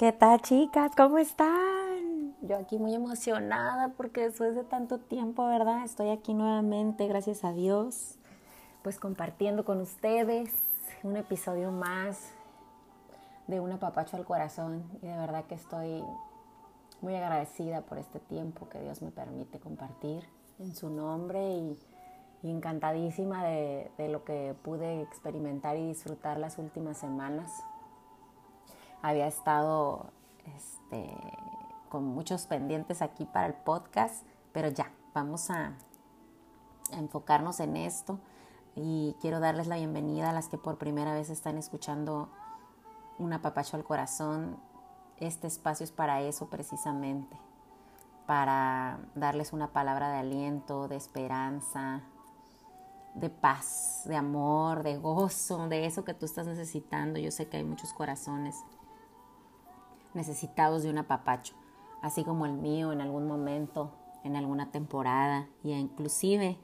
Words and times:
¿Qué 0.00 0.12
tal 0.12 0.40
chicas? 0.40 0.92
¿Cómo 0.96 1.18
están? 1.18 2.34
Yo 2.40 2.56
aquí 2.56 2.78
muy 2.78 2.94
emocionada 2.94 3.90
porque 3.98 4.22
después 4.22 4.54
de 4.54 4.64
tanto 4.64 4.96
tiempo, 4.96 5.46
¿verdad? 5.46 5.84
Estoy 5.84 6.08
aquí 6.08 6.32
nuevamente, 6.32 7.06
gracias 7.06 7.44
a 7.44 7.52
Dios, 7.52 8.16
pues 8.82 8.98
compartiendo 8.98 9.66
con 9.66 9.78
ustedes 9.78 10.54
un 11.02 11.18
episodio 11.18 11.70
más 11.70 12.32
de 13.46 13.60
Un 13.60 13.72
apapacho 13.72 14.16
al 14.16 14.24
corazón 14.24 14.84
y 15.02 15.06
de 15.06 15.18
verdad 15.18 15.44
que 15.44 15.56
estoy 15.56 16.02
muy 17.02 17.14
agradecida 17.14 17.82
por 17.82 17.98
este 17.98 18.20
tiempo 18.20 18.70
que 18.70 18.80
Dios 18.80 19.02
me 19.02 19.10
permite 19.10 19.60
compartir 19.60 20.24
en 20.60 20.74
su 20.74 20.88
nombre 20.88 21.46
y, 21.46 21.78
encantadísima 22.42 23.44
de, 23.44 23.90
de 23.98 24.08
lo 24.08 24.24
que 24.24 24.54
pude 24.62 25.02
experimentar 25.02 25.76
y 25.76 25.88
disfrutar 25.88 26.38
las 26.38 26.56
últimas 26.56 26.96
semanas 26.96 27.52
había 29.02 29.26
estado 29.26 30.12
este, 30.56 31.16
con 31.88 32.04
muchos 32.04 32.46
pendientes 32.46 33.02
aquí 33.02 33.24
para 33.24 33.46
el 33.46 33.54
podcast, 33.54 34.24
pero 34.52 34.68
ya, 34.68 34.90
vamos 35.14 35.50
a, 35.50 35.74
enfocarnos 36.92 37.60
en 37.60 37.76
esto 37.76 38.18
y 38.74 39.16
quiero 39.20 39.38
darles 39.38 39.68
la 39.68 39.76
bienvenida 39.76 40.30
a 40.30 40.32
las 40.32 40.48
que 40.48 40.58
por 40.58 40.76
primera 40.76 41.14
vez 41.14 41.30
están 41.30 41.56
escuchando 41.56 42.28
un 43.18 43.32
apapacho 43.32 43.76
al 43.76 43.84
corazón. 43.84 44.56
Este 45.18 45.46
espacio 45.46 45.84
es 45.84 45.92
para 45.92 46.20
eso 46.22 46.48
precisamente, 46.48 47.36
para 48.26 48.98
darles 49.14 49.52
una 49.52 49.68
palabra 49.68 50.10
de 50.10 50.18
aliento, 50.18 50.88
de 50.88 50.96
esperanza, 50.96 52.02
de 53.14 53.28
paz, 53.28 54.02
de 54.06 54.16
amor, 54.16 54.82
de 54.82 54.96
gozo, 54.96 55.68
de 55.68 55.86
eso 55.86 56.04
que 56.04 56.14
tú 56.14 56.26
estás 56.26 56.46
necesitando. 56.46 57.18
Yo 57.18 57.30
sé 57.30 57.48
que 57.48 57.58
hay 57.58 57.64
muchos 57.64 57.92
corazones 57.92 58.56
necesitados 60.14 60.82
de 60.82 60.90
un 60.90 60.98
apapacho, 60.98 61.54
así 62.02 62.24
como 62.24 62.46
el 62.46 62.52
mío 62.52 62.92
en 62.92 63.00
algún 63.00 63.26
momento, 63.26 63.92
en 64.24 64.36
alguna 64.36 64.70
temporada, 64.70 65.48
y 65.62 65.72
inclusive 65.72 66.58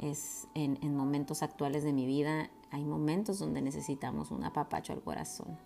es 0.00 0.48
en, 0.54 0.78
en 0.82 0.96
momentos 0.96 1.42
actuales 1.42 1.84
de 1.84 1.92
mi 1.92 2.06
vida, 2.06 2.50
hay 2.70 2.84
momentos 2.84 3.38
donde 3.38 3.62
necesitamos 3.62 4.30
un 4.30 4.44
apapacho 4.44 4.92
al 4.92 5.02
corazón. 5.02 5.58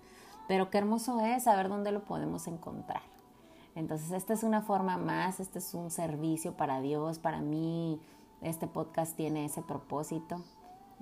Pero 0.46 0.70
qué 0.70 0.78
hermoso 0.78 1.20
es 1.20 1.44
saber 1.44 1.68
dónde 1.68 1.92
lo 1.92 2.04
podemos 2.04 2.46
encontrar. 2.46 3.02
Entonces, 3.74 4.10
esta 4.10 4.32
es 4.32 4.42
una 4.42 4.62
forma 4.62 4.96
más, 4.96 5.40
este 5.40 5.60
es 5.60 5.74
un 5.74 5.90
servicio 5.90 6.56
para 6.56 6.80
Dios, 6.80 7.18
para 7.18 7.40
mí. 7.40 8.00
Este 8.40 8.66
podcast 8.66 9.16
tiene 9.16 9.44
ese 9.44 9.62
propósito, 9.62 10.42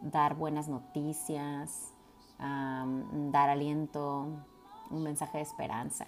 dar 0.03 0.35
buenas 0.35 0.69
noticias, 0.69 1.95
dar 2.39 3.49
aliento, 3.49 4.29
un 4.91 5.03
mensaje 5.03 5.39
de 5.39 5.45
esperanza. 5.45 6.07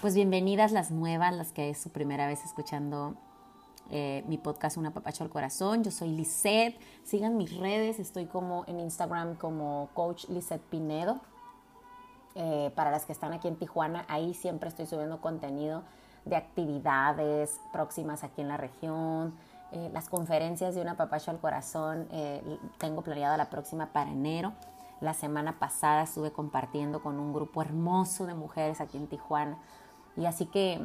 Pues 0.00 0.14
bienvenidas 0.14 0.72
las 0.72 0.90
nuevas, 0.90 1.34
las 1.34 1.52
que 1.52 1.70
es 1.70 1.78
su 1.78 1.90
primera 1.90 2.26
vez 2.26 2.44
escuchando 2.44 3.14
eh, 3.90 4.24
mi 4.28 4.38
podcast 4.38 4.76
Una 4.76 4.92
Papacho 4.92 5.24
al 5.24 5.30
Corazón. 5.30 5.82
Yo 5.82 5.90
soy 5.90 6.10
Lisette. 6.10 6.80
Sigan 7.02 7.36
mis 7.36 7.56
redes. 7.56 7.98
Estoy 7.98 8.26
como 8.26 8.64
en 8.66 8.80
Instagram 8.80 9.34
como 9.34 9.90
Coach 9.94 10.26
Lisette 10.28 10.62
Pinedo. 10.62 11.20
Eh, 12.36 12.70
para 12.76 12.92
las 12.92 13.04
que 13.04 13.12
están 13.12 13.32
aquí 13.32 13.48
en 13.48 13.56
Tijuana, 13.56 14.04
ahí 14.08 14.32
siempre 14.32 14.68
estoy 14.68 14.86
subiendo 14.86 15.20
contenido 15.20 15.82
de 16.24 16.36
actividades 16.36 17.60
próximas 17.72 18.22
aquí 18.22 18.40
en 18.40 18.48
la 18.48 18.56
región. 18.56 19.34
Eh, 19.72 19.90
las 19.92 20.08
conferencias 20.08 20.74
de 20.74 20.82
Una 20.82 20.96
Papacho 20.96 21.32
al 21.32 21.40
Corazón 21.40 22.08
tengo 22.78 23.02
planeada 23.02 23.36
la 23.36 23.50
próxima 23.50 23.86
para 23.92 24.10
enero. 24.10 24.52
La 25.00 25.14
semana 25.14 25.58
pasada 25.58 26.02
estuve 26.02 26.30
compartiendo 26.30 27.02
con 27.02 27.18
un 27.18 27.32
grupo 27.32 27.62
hermoso 27.62 28.26
de 28.26 28.34
mujeres 28.34 28.80
aquí 28.80 28.98
en 28.98 29.06
Tijuana. 29.06 29.58
Y 30.16 30.26
así 30.26 30.46
que 30.46 30.80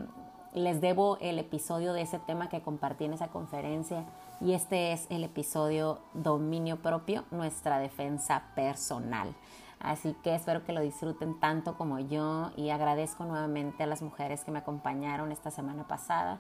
les 0.54 0.80
debo 0.80 1.18
el 1.20 1.38
episodio 1.38 1.92
de 1.92 2.02
ese 2.02 2.20
tema 2.20 2.48
que 2.48 2.62
compartí 2.62 3.04
en 3.06 3.14
esa 3.14 3.28
conferencia. 3.28 4.06
Y 4.40 4.54
este 4.54 4.94
es 4.94 5.06
el 5.10 5.26
episodio 5.26 6.00
Dominio 6.14 6.78
propio, 6.78 7.26
nuestra 7.30 7.78
defensa 7.78 8.44
personal. 8.56 9.36
Así 9.80 10.16
que 10.24 10.34
espero 10.34 10.64
que 10.64 10.72
lo 10.72 10.80
disfruten 10.80 11.38
tanto 11.40 11.78
como 11.78 12.00
yo 12.00 12.52
y 12.56 12.70
agradezco 12.70 13.26
nuevamente 13.26 13.84
a 13.84 13.88
las 13.88 14.02
mujeres 14.02 14.46
que 14.46 14.52
me 14.52 14.60
acompañaron 14.60 15.34
esta 15.34 15.52
semana 15.52 15.86
pasada 15.86 16.40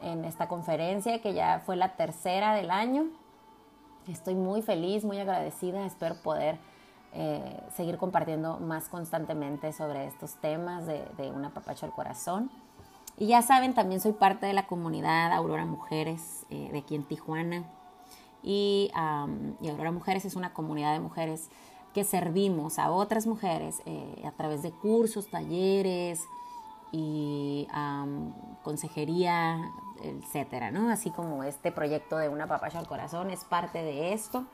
en 0.00 0.24
esta 0.24 0.48
conferencia 0.48 1.20
que 1.20 1.34
ya 1.34 1.62
fue 1.66 1.76
la 1.76 1.96
tercera 1.96 2.54
del 2.54 2.70
año. 2.70 3.04
Estoy 4.08 4.34
muy 4.34 4.62
feliz, 4.62 5.04
muy 5.04 5.18
agradecida, 5.18 5.84
espero 5.84 6.16
poder 6.22 6.58
eh, 7.14 7.62
seguir 7.74 7.96
compartiendo 7.96 8.58
más 8.58 8.88
constantemente 8.88 9.72
sobre 9.72 10.06
estos 10.06 10.34
temas 10.34 10.86
de, 10.86 11.04
de 11.16 11.30
un 11.30 11.44
apapacho 11.44 11.86
al 11.86 11.92
corazón. 11.92 12.50
Y 13.16 13.26
ya 13.28 13.42
saben, 13.42 13.74
también 13.74 14.00
soy 14.00 14.12
parte 14.12 14.46
de 14.46 14.52
la 14.52 14.66
comunidad 14.66 15.32
Aurora 15.32 15.64
Mujeres 15.64 16.44
eh, 16.50 16.70
de 16.72 16.78
aquí 16.78 16.96
en 16.96 17.04
Tijuana. 17.04 17.64
Y, 18.42 18.90
y, 19.60 19.68
Aurora 19.68 19.92
Mujeres 19.92 20.24
es 20.24 20.34
una 20.34 20.52
comunidad 20.52 20.92
de 20.92 21.00
mujeres 21.00 21.48
que 21.94 22.02
servimos 22.02 22.80
a 22.80 22.90
otras 22.90 23.26
mujeres 23.26 23.80
eh, 23.86 24.24
a 24.26 24.32
través 24.32 24.62
de 24.62 24.72
cursos, 24.72 25.28
talleres 25.28 26.24
y 26.90 27.68
consejería, 28.62 29.72
etcétera, 30.02 30.70
¿no? 30.70 30.90
Así 30.90 31.10
como 31.10 31.44
este 31.44 31.72
proyecto 31.72 32.18
de 32.18 32.28
una 32.28 32.46
papacha 32.46 32.78
al 32.78 32.86
corazón 32.86 33.30
es 33.30 33.44
parte 33.44 33.82
de 33.82 34.12
esto. 34.12 34.44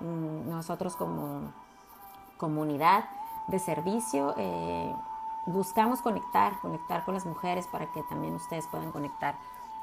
Mm, 0.00 0.48
nosotros 0.48 0.96
como 0.96 1.52
comunidad 2.42 3.04
de 3.46 3.60
servicio. 3.60 4.34
Eh, 4.36 4.92
buscamos 5.46 6.02
conectar, 6.02 6.58
conectar 6.60 7.04
con 7.04 7.14
las 7.14 7.24
mujeres 7.24 7.68
para 7.68 7.86
que 7.92 8.02
también 8.02 8.34
ustedes 8.34 8.66
puedan 8.66 8.90
conectar 8.90 9.36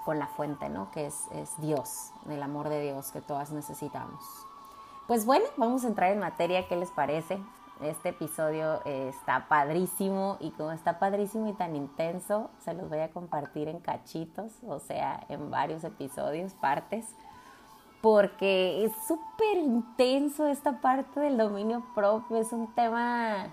con 0.03 0.19
la 0.19 0.27
fuente, 0.27 0.67
¿no? 0.67 0.91
Que 0.91 1.05
es, 1.05 1.29
Dios, 1.59 2.11
el 2.29 2.43
amor 2.43 2.67
de 2.67 2.81
Dios 2.81 3.13
que 3.13 3.21
todas 3.21 3.51
necesitamos. 3.51 4.21
Pues 5.07 5.25
bueno, 5.25 5.45
vamos 5.55 5.85
a 5.85 5.87
entrar 5.87 6.11
en 6.11 6.19
materia, 6.19 6.67
¿qué 6.67 6.75
les 6.75 6.91
parece? 6.91 7.39
Este 7.81 8.09
episodio 8.09 8.81
eh, 8.83 9.07
está 9.07 9.47
padrísimo 9.47 10.35
y 10.41 10.51
como 10.51 10.73
está 10.73 10.99
padrísimo 10.99 11.47
y 11.47 11.53
tan 11.53 11.77
intenso, 11.77 12.49
se 12.59 12.73
los 12.73 12.89
voy 12.89 12.99
a 12.99 13.11
compartir 13.11 13.69
en 13.69 13.79
cachitos, 13.79 14.51
o 14.67 14.79
sea, 14.79 15.25
en 15.29 15.49
varios 15.49 15.85
episodios, 15.85 16.53
partes 16.55 17.05
porque 18.01 18.85
es 18.85 18.91
súper 19.07 19.57
intenso 19.57 20.47
esta 20.47 20.79
parte 20.79 21.19
del 21.19 21.37
dominio 21.37 21.83
propio, 21.93 22.37
es 22.37 22.51
un 22.53 22.73
tema 22.73 23.47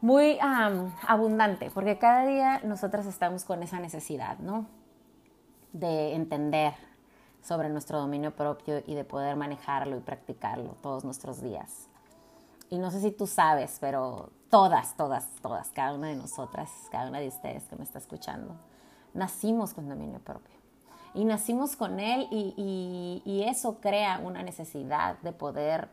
muy 0.00 0.38
abundante, 0.40 1.70
porque 1.70 1.98
cada 1.98 2.26
día 2.26 2.60
nosotras 2.64 3.06
estamos 3.06 3.44
con 3.44 3.62
esa 3.62 3.80
necesidad, 3.80 4.38
¿no? 4.38 4.66
De 5.72 6.14
entender 6.14 6.74
sobre 7.42 7.68
nuestro 7.68 7.98
dominio 7.98 8.34
propio 8.34 8.82
y 8.86 8.94
de 8.94 9.04
poder 9.04 9.36
manejarlo 9.36 9.96
y 9.96 10.00
practicarlo 10.00 10.76
todos 10.82 11.04
nuestros 11.04 11.42
días. 11.42 11.88
Y 12.70 12.78
no 12.78 12.90
sé 12.90 13.00
si 13.00 13.10
tú 13.10 13.26
sabes, 13.26 13.76
pero 13.80 14.30
todas, 14.50 14.96
todas, 14.96 15.28
todas, 15.42 15.68
cada 15.70 15.94
una 15.94 16.08
de 16.08 16.16
nosotras, 16.16 16.70
cada 16.90 17.08
una 17.08 17.20
de 17.20 17.28
ustedes 17.28 17.64
que 17.64 17.76
me 17.76 17.84
está 17.84 17.98
escuchando, 17.98 18.56
nacimos 19.12 19.74
con 19.74 19.88
dominio 19.88 20.20
propio 20.20 20.63
y 21.14 21.24
nacimos 21.24 21.76
con 21.76 22.00
Él 22.00 22.26
y, 22.30 23.44
eso 23.46 23.78
crea 23.80 24.20
una 24.22 24.42
necesidad 24.42 25.18
de 25.20 25.32
poder 25.32 25.88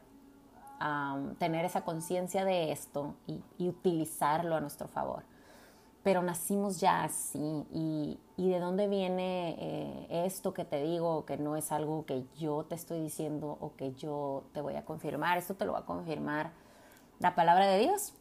tener 1.37 1.63
esa 1.63 1.81
conciencia 1.81 2.43
de 2.43 2.71
esto 2.71 3.13
y, 3.27 3.67
utilizarlo 3.67 4.55
a 4.55 4.61
nuestro 4.61 4.87
favor. 4.87 5.23
Pero 6.03 6.23
nacimos 6.23 6.79
ya 6.79 7.03
así 7.03 7.65
y, 7.71 8.19
de 8.37 8.59
dónde 8.59 8.87
viene 8.87 9.55
eh, 9.59 10.25
esto 10.25 10.53
que 10.53 10.65
te 10.65 10.81
digo, 10.81 11.25
que 11.25 11.37
no 11.37 11.55
es 11.55 11.71
algo 11.71 12.05
que 12.07 12.25
yo 12.39 12.63
te 12.63 12.73
estoy 12.73 12.99
diciendo 12.99 13.55
o 13.61 13.75
que 13.75 13.93
yo 13.93 14.45
te 14.51 14.61
voy 14.61 14.75
a 14.75 14.83
confirmar, 14.83 15.37
esto 15.37 15.53
te 15.53 15.65
lo 15.65 15.73
va 15.73 15.79
a 15.79 15.85
confirmar 15.85 16.51
la 17.19 17.35
palabra 17.35 17.67
de 17.67 17.77
Dios. 17.77 18.13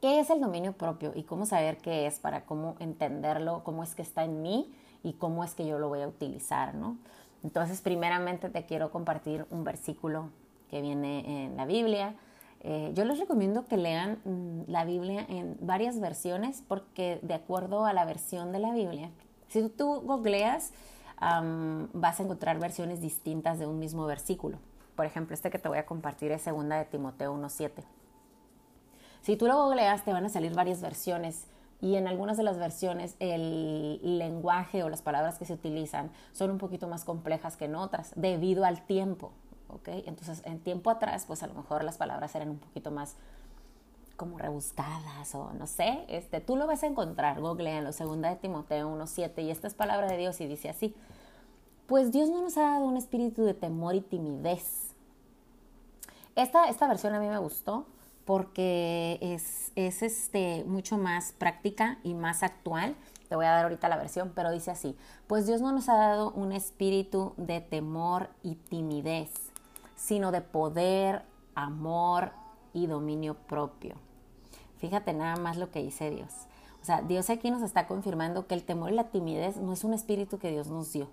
¿Qué 0.00 0.18
es 0.18 0.28
el 0.30 0.40
dominio 0.40 0.72
propio 0.72 1.12
y 1.14 1.22
cómo 1.22 1.46
saber 1.46 1.78
qué 1.78 2.06
es 2.06 2.18
para 2.18 2.44
cómo 2.44 2.74
entenderlo, 2.80 3.62
cómo 3.62 3.84
es 3.84 3.94
que 3.94 4.02
está 4.02 4.24
en 4.24 4.42
mí 4.42 4.74
y 5.04 5.12
cómo 5.12 5.44
es 5.44 5.54
que 5.54 5.64
yo 5.64 5.78
lo 5.78 5.88
voy 5.88 6.02
a 6.02 6.08
utilizar, 6.08 6.74
¿no? 6.74 6.96
Entonces, 7.44 7.80
primeramente 7.82 8.48
te 8.48 8.64
quiero 8.64 8.90
compartir 8.90 9.46
un 9.50 9.62
versículo 9.62 10.30
que 10.70 10.80
viene 10.80 11.44
en 11.44 11.56
la 11.56 11.66
Biblia. 11.66 12.16
Eh, 12.60 12.90
yo 12.94 13.04
les 13.04 13.20
recomiendo 13.20 13.66
que 13.66 13.76
lean 13.76 14.18
mm, 14.24 14.70
la 14.70 14.86
Biblia 14.86 15.26
en 15.28 15.56
varias 15.60 16.00
versiones 16.00 16.64
porque 16.66 17.20
de 17.22 17.34
acuerdo 17.34 17.84
a 17.84 17.92
la 17.92 18.06
versión 18.06 18.50
de 18.50 18.58
la 18.58 18.72
Biblia, 18.72 19.10
si 19.48 19.68
tú 19.68 20.00
googleas, 20.00 20.72
vas 21.20 22.20
a 22.20 22.22
encontrar 22.22 22.58
versiones 22.58 23.00
distintas 23.00 23.58
de 23.58 23.66
un 23.66 23.78
mismo 23.78 24.04
versículo. 24.04 24.58
Por 24.96 25.06
ejemplo, 25.06 25.34
este 25.34 25.50
que 25.50 25.58
te 25.58 25.68
voy 25.68 25.78
a 25.78 25.86
compartir 25.86 26.32
es 26.32 26.42
segunda 26.42 26.76
de 26.76 26.84
Timoteo 26.86 27.34
1.7. 27.34 27.84
Si 29.22 29.36
tú 29.36 29.46
lo 29.46 29.56
googleas, 29.64 30.04
te 30.04 30.12
van 30.12 30.24
a 30.24 30.28
salir 30.28 30.54
varias 30.54 30.82
versiones 30.82 31.46
y 31.84 31.96
en 31.96 32.08
algunas 32.08 32.38
de 32.38 32.44
las 32.44 32.58
versiones 32.58 33.14
el 33.20 34.18
lenguaje 34.18 34.82
o 34.82 34.88
las 34.88 35.02
palabras 35.02 35.38
que 35.38 35.44
se 35.44 35.52
utilizan 35.52 36.10
son 36.32 36.50
un 36.50 36.56
poquito 36.56 36.88
más 36.88 37.04
complejas 37.04 37.58
que 37.58 37.66
en 37.66 37.74
otras 37.74 38.12
debido 38.16 38.64
al 38.64 38.86
tiempo. 38.86 39.32
¿ok? 39.68 39.88
Entonces, 40.06 40.40
en 40.46 40.60
tiempo 40.60 40.88
atrás, 40.88 41.24
pues 41.26 41.42
a 41.42 41.46
lo 41.46 41.52
mejor 41.52 41.84
las 41.84 41.98
palabras 41.98 42.34
eran 42.34 42.48
un 42.48 42.58
poquito 42.58 42.90
más 42.90 43.16
como 44.16 44.38
rebuscadas 44.38 45.34
o 45.34 45.52
no 45.52 45.66
sé, 45.66 46.06
este, 46.08 46.40
tú 46.40 46.56
lo 46.56 46.66
vas 46.66 46.82
a 46.84 46.86
encontrar, 46.86 47.38
googleanlo, 47.42 47.92
segunda 47.92 48.30
de 48.30 48.36
Timoteo 48.36 48.88
1.7 48.88 49.42
y 49.42 49.50
esta 49.50 49.66
es 49.66 49.74
palabra 49.74 50.06
de 50.06 50.16
Dios 50.16 50.40
y 50.40 50.46
dice 50.46 50.70
así, 50.70 50.94
pues 51.86 52.12
Dios 52.12 52.30
no 52.30 52.40
nos 52.40 52.56
ha 52.56 52.62
dado 52.62 52.86
un 52.86 52.96
espíritu 52.96 53.44
de 53.44 53.52
temor 53.52 53.94
y 53.94 54.00
timidez. 54.00 54.94
Esta, 56.34 56.70
esta 56.70 56.88
versión 56.88 57.12
a 57.14 57.20
mí 57.20 57.28
me 57.28 57.38
gustó 57.38 57.84
porque 58.24 59.18
es, 59.20 59.72
es 59.76 60.02
este, 60.02 60.64
mucho 60.66 60.98
más 60.98 61.32
práctica 61.32 61.98
y 62.02 62.14
más 62.14 62.42
actual. 62.42 62.96
Te 63.28 63.36
voy 63.36 63.46
a 63.46 63.50
dar 63.50 63.64
ahorita 63.64 63.88
la 63.88 63.96
versión, 63.96 64.32
pero 64.34 64.50
dice 64.50 64.70
así, 64.70 64.96
pues 65.26 65.46
Dios 65.46 65.60
no 65.60 65.72
nos 65.72 65.88
ha 65.88 65.96
dado 65.96 66.30
un 66.32 66.52
espíritu 66.52 67.34
de 67.36 67.60
temor 67.60 68.30
y 68.42 68.54
timidez, 68.54 69.30
sino 69.96 70.32
de 70.32 70.40
poder, 70.40 71.22
amor 71.54 72.32
y 72.72 72.86
dominio 72.86 73.34
propio. 73.34 73.96
Fíjate 74.78 75.12
nada 75.12 75.36
más 75.36 75.56
lo 75.56 75.70
que 75.70 75.82
dice 75.82 76.10
Dios. 76.10 76.32
O 76.82 76.84
sea, 76.84 77.00
Dios 77.00 77.30
aquí 77.30 77.50
nos 77.50 77.62
está 77.62 77.86
confirmando 77.86 78.46
que 78.46 78.54
el 78.54 78.64
temor 78.64 78.92
y 78.92 78.94
la 78.94 79.08
timidez 79.08 79.56
no 79.56 79.72
es 79.72 79.84
un 79.84 79.94
espíritu 79.94 80.38
que 80.38 80.50
Dios 80.50 80.68
nos 80.68 80.92
dio, 80.92 81.08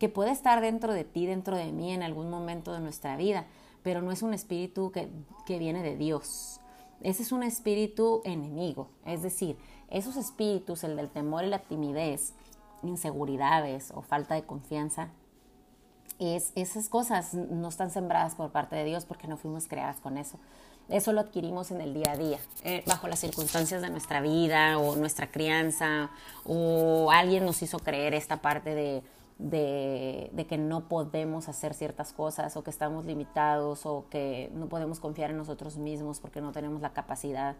que 0.00 0.08
puede 0.08 0.32
estar 0.32 0.60
dentro 0.60 0.92
de 0.92 1.04
ti, 1.04 1.26
dentro 1.26 1.56
de 1.56 1.70
mí 1.70 1.92
en 1.92 2.02
algún 2.02 2.28
momento 2.28 2.72
de 2.72 2.80
nuestra 2.80 3.16
vida, 3.16 3.46
pero 3.82 4.02
no 4.02 4.12
es 4.12 4.22
un 4.22 4.34
espíritu 4.34 4.90
que, 4.90 5.08
que 5.46 5.58
viene 5.58 5.82
de 5.82 5.96
Dios. 5.96 6.60
Ese 7.00 7.22
es 7.22 7.32
un 7.32 7.42
espíritu 7.42 8.20
enemigo, 8.24 8.90
es 9.06 9.22
decir, 9.22 9.56
esos 9.88 10.16
espíritus, 10.16 10.84
el 10.84 10.96
del 10.96 11.08
temor 11.08 11.44
y 11.44 11.48
la 11.48 11.58
timidez, 11.60 12.34
inseguridades 12.82 13.90
o 13.94 14.02
falta 14.02 14.34
de 14.34 14.44
confianza, 14.44 15.08
es, 16.18 16.52
esas 16.54 16.88
cosas 16.88 17.34
no 17.34 17.68
están 17.68 17.90
sembradas 17.90 18.34
por 18.34 18.50
parte 18.50 18.76
de 18.76 18.84
Dios 18.84 19.06
porque 19.06 19.26
no 19.26 19.36
fuimos 19.36 19.66
creadas 19.66 19.96
con 20.00 20.18
eso. 20.18 20.38
Eso 20.90 21.12
lo 21.12 21.20
adquirimos 21.20 21.70
en 21.70 21.80
el 21.80 21.94
día 21.94 22.12
a 22.12 22.16
día, 22.16 22.38
eh, 22.64 22.82
bajo 22.86 23.06
las 23.08 23.20
circunstancias 23.20 23.80
de 23.80 23.90
nuestra 23.90 24.20
vida 24.20 24.76
o 24.78 24.96
nuestra 24.96 25.30
crianza, 25.30 26.10
o 26.44 27.10
alguien 27.12 27.44
nos 27.44 27.62
hizo 27.62 27.78
creer 27.78 28.12
esta 28.12 28.42
parte 28.42 28.74
de, 28.74 29.02
de, 29.40 30.46
que 30.48 30.58
no 30.58 30.88
podemos 30.88 31.48
hacer 31.48 31.74
ciertas 31.74 32.12
cosas 32.12 32.56
o 32.56 32.62
que 32.62 32.70
estamos 32.70 33.04
limitados 33.04 33.86
o 33.86 34.04
que 34.10 34.50
no 34.54 34.68
podemos 34.68 35.00
confiar 35.00 35.30
en 35.30 35.38
nosotros 35.38 35.76
mismos 35.78 36.20
porque 36.20 36.40
no 36.40 36.52
tenemos 36.52 36.80
la 36.82 36.92
capacidad 36.92 37.56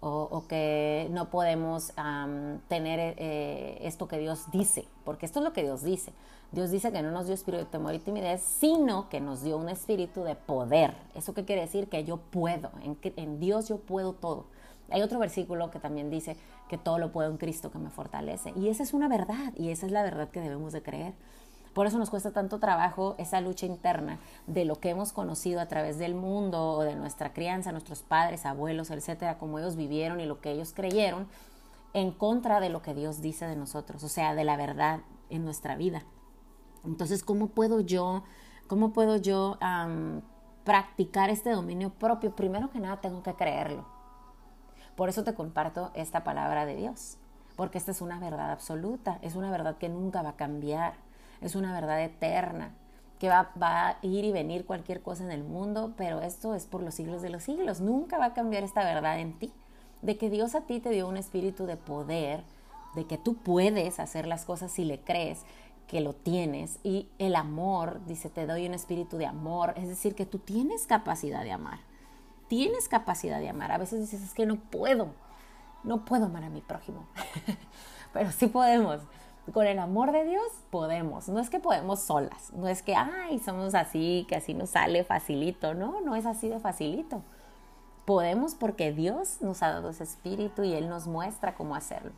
o, 0.00 0.44
que 0.46 1.08
no 1.10 1.30
podemos 1.30 1.92
tener 2.68 3.16
eh, 3.18 3.78
esto 3.80 4.06
que 4.06 4.18
Dios 4.18 4.44
dice, 4.52 4.86
porque 5.04 5.26
esto 5.26 5.40
es 5.40 5.44
lo 5.44 5.52
que 5.52 5.62
Dios 5.62 5.82
dice. 5.82 6.12
Dios 6.52 6.70
dice 6.70 6.92
que 6.92 7.02
no 7.02 7.10
nos 7.10 7.26
dio 7.26 7.34
espíritu 7.34 7.64
de 7.64 7.70
temor 7.70 7.94
y 7.94 7.98
timidez, 7.98 8.40
sino 8.40 9.08
que 9.08 9.20
nos 9.20 9.42
dio 9.42 9.56
un 9.56 9.68
espíritu 9.68 10.22
de 10.22 10.36
poder. 10.36 10.94
¿Eso 11.16 11.34
qué 11.34 11.44
quiere 11.44 11.62
decir? 11.62 11.88
Que 11.88 12.04
yo 12.04 12.18
puedo, 12.18 12.70
en, 12.84 12.96
en 13.02 13.40
Dios 13.40 13.68
yo 13.68 13.78
puedo 13.78 14.12
todo. 14.12 14.44
Hay 14.90 15.02
otro 15.02 15.18
versículo 15.18 15.70
que 15.70 15.80
también 15.80 16.10
dice 16.10 16.36
que 16.68 16.78
todo 16.78 16.98
lo 16.98 17.12
puedo 17.12 17.30
en 17.30 17.36
Cristo 17.36 17.70
que 17.70 17.78
me 17.78 17.90
fortalece. 17.90 18.52
Y 18.56 18.68
esa 18.68 18.82
es 18.82 18.94
una 18.94 19.08
verdad, 19.08 19.52
y 19.56 19.70
esa 19.70 19.86
es 19.86 19.92
la 19.92 20.02
verdad 20.02 20.28
que 20.28 20.40
debemos 20.40 20.72
de 20.72 20.82
creer. 20.82 21.14
Por 21.74 21.86
eso 21.86 21.98
nos 21.98 22.08
cuesta 22.08 22.30
tanto 22.30 22.58
trabajo 22.58 23.16
esa 23.18 23.40
lucha 23.42 23.66
interna 23.66 24.18
de 24.46 24.64
lo 24.64 24.76
que 24.76 24.88
hemos 24.88 25.12
conocido 25.12 25.60
a 25.60 25.66
través 25.66 25.98
del 25.98 26.14
mundo 26.14 26.70
o 26.72 26.82
de 26.82 26.96
nuestra 26.96 27.34
crianza, 27.34 27.70
nuestros 27.70 28.02
padres, 28.02 28.46
abuelos, 28.46 28.90
etcétera, 28.90 29.36
como 29.36 29.58
ellos 29.58 29.76
vivieron 29.76 30.20
y 30.20 30.24
lo 30.24 30.40
que 30.40 30.52
ellos 30.52 30.72
creyeron, 30.74 31.28
en 31.92 32.12
contra 32.12 32.60
de 32.60 32.70
lo 32.70 32.80
que 32.80 32.94
Dios 32.94 33.20
dice 33.20 33.46
de 33.46 33.56
nosotros, 33.56 34.02
o 34.04 34.08
sea, 34.08 34.34
de 34.34 34.44
la 34.44 34.56
verdad 34.56 35.00
en 35.28 35.44
nuestra 35.44 35.76
vida. 35.76 36.04
Entonces, 36.84 37.22
¿cómo 37.22 37.48
puedo 37.48 37.80
yo, 37.80 38.22
cómo 38.68 38.94
puedo 38.94 39.16
yo 39.16 39.58
practicar 40.64 41.28
este 41.28 41.50
dominio 41.50 41.90
propio? 41.90 42.34
Primero 42.34 42.70
que 42.70 42.80
nada, 42.80 43.00
tengo 43.02 43.22
que 43.22 43.34
creerlo. 43.34 43.95
Por 44.96 45.08
eso 45.08 45.22
te 45.24 45.34
comparto 45.34 45.90
esta 45.94 46.24
palabra 46.24 46.66
de 46.66 46.74
Dios, 46.74 47.18
porque 47.54 47.78
esta 47.78 47.92
es 47.92 48.00
una 48.00 48.18
verdad 48.18 48.50
absoluta, 48.50 49.18
es 49.22 49.36
una 49.36 49.50
verdad 49.50 49.76
que 49.76 49.88
nunca 49.88 50.22
va 50.22 50.30
a 50.30 50.36
cambiar 50.36 50.94
es 51.40 51.54
una 51.54 51.72
verdad 51.72 52.02
eterna, 52.02 52.72
que 53.18 53.28
va, 53.28 53.50
a 53.60 53.96
ir 54.02 54.24
y 54.24 54.32
venir 54.32 54.66
cualquier 54.66 55.00
cosa 55.00 55.24
en 55.24 55.32
el 55.32 55.42
mundo, 55.42 55.94
pero 55.96 56.20
esto 56.20 56.54
es 56.54 56.66
por 56.66 56.82
los 56.82 56.94
siglos 56.94 57.22
de 57.22 57.30
los 57.30 57.44
siglos. 57.44 57.80
Nunca 57.80 58.18
va 58.18 58.26
a 58.26 58.34
cambiar 58.34 58.62
esta 58.62 58.84
verdad 58.84 59.18
en 59.20 59.38
ti, 59.38 59.52
de 60.02 60.18
que 60.18 60.28
Dios 60.28 60.54
a 60.54 60.62
ti 60.62 60.80
te 60.80 60.90
dio 60.90 61.08
un 61.08 61.16
espíritu 61.16 61.64
de 61.66 61.76
poder, 61.76 62.42
de 62.94 63.06
que 63.06 63.16
tú 63.16 63.34
puedes 63.36 64.00
hacer 64.00 64.26
las 64.26 64.44
cosas 64.44 64.70
si 64.70 64.84
le 64.84 65.00
crees, 65.00 65.44
que 65.86 66.00
lo 66.00 66.14
tienes, 66.14 66.78
y 66.82 67.08
el 67.18 67.36
amor, 67.36 68.00
dice, 68.06 68.28
te 68.28 68.46
doy 68.46 68.66
un 68.66 68.74
espíritu 68.74 69.16
de 69.16 69.26
amor, 69.26 69.72
es 69.76 69.88
decir, 69.88 70.14
que 70.14 70.26
tú 70.26 70.38
tienes 70.38 70.86
capacidad 70.86 71.42
de 71.42 71.52
amar, 71.52 71.78
tienes 72.48 72.88
capacidad 72.88 73.40
de 73.40 73.48
amar. 73.48 73.72
A 73.72 73.78
veces 73.78 74.00
dices, 74.00 74.22
es 74.22 74.34
que 74.34 74.46
no 74.46 74.56
puedo, 74.56 75.08
no 75.84 76.04
puedo 76.04 76.26
amar 76.26 76.44
a 76.44 76.50
mi 76.50 76.60
prójimo, 76.60 77.06
pero 78.12 78.30
sí 78.32 78.46
podemos 78.46 79.00
con 79.52 79.66
el 79.66 79.78
amor 79.78 80.12
de 80.12 80.24
Dios 80.24 80.44
podemos. 80.70 81.28
No 81.28 81.38
es 81.38 81.50
que 81.50 81.60
podemos 81.60 82.00
solas, 82.00 82.52
no 82.52 82.68
es 82.68 82.82
que, 82.82 82.94
ay, 82.94 83.38
somos 83.38 83.74
así, 83.74 84.26
que 84.28 84.36
así 84.36 84.54
nos 84.54 84.70
sale 84.70 85.04
facilito. 85.04 85.74
No, 85.74 86.00
no 86.00 86.16
es 86.16 86.26
así 86.26 86.48
de 86.48 86.58
facilito. 86.58 87.22
Podemos 88.04 88.54
porque 88.54 88.92
Dios 88.92 89.38
nos 89.40 89.62
ha 89.62 89.70
dado 89.70 89.90
ese 89.90 90.04
espíritu 90.04 90.62
y 90.62 90.74
Él 90.74 90.88
nos 90.88 91.06
muestra 91.06 91.54
cómo 91.54 91.74
hacerlo. 91.74 92.12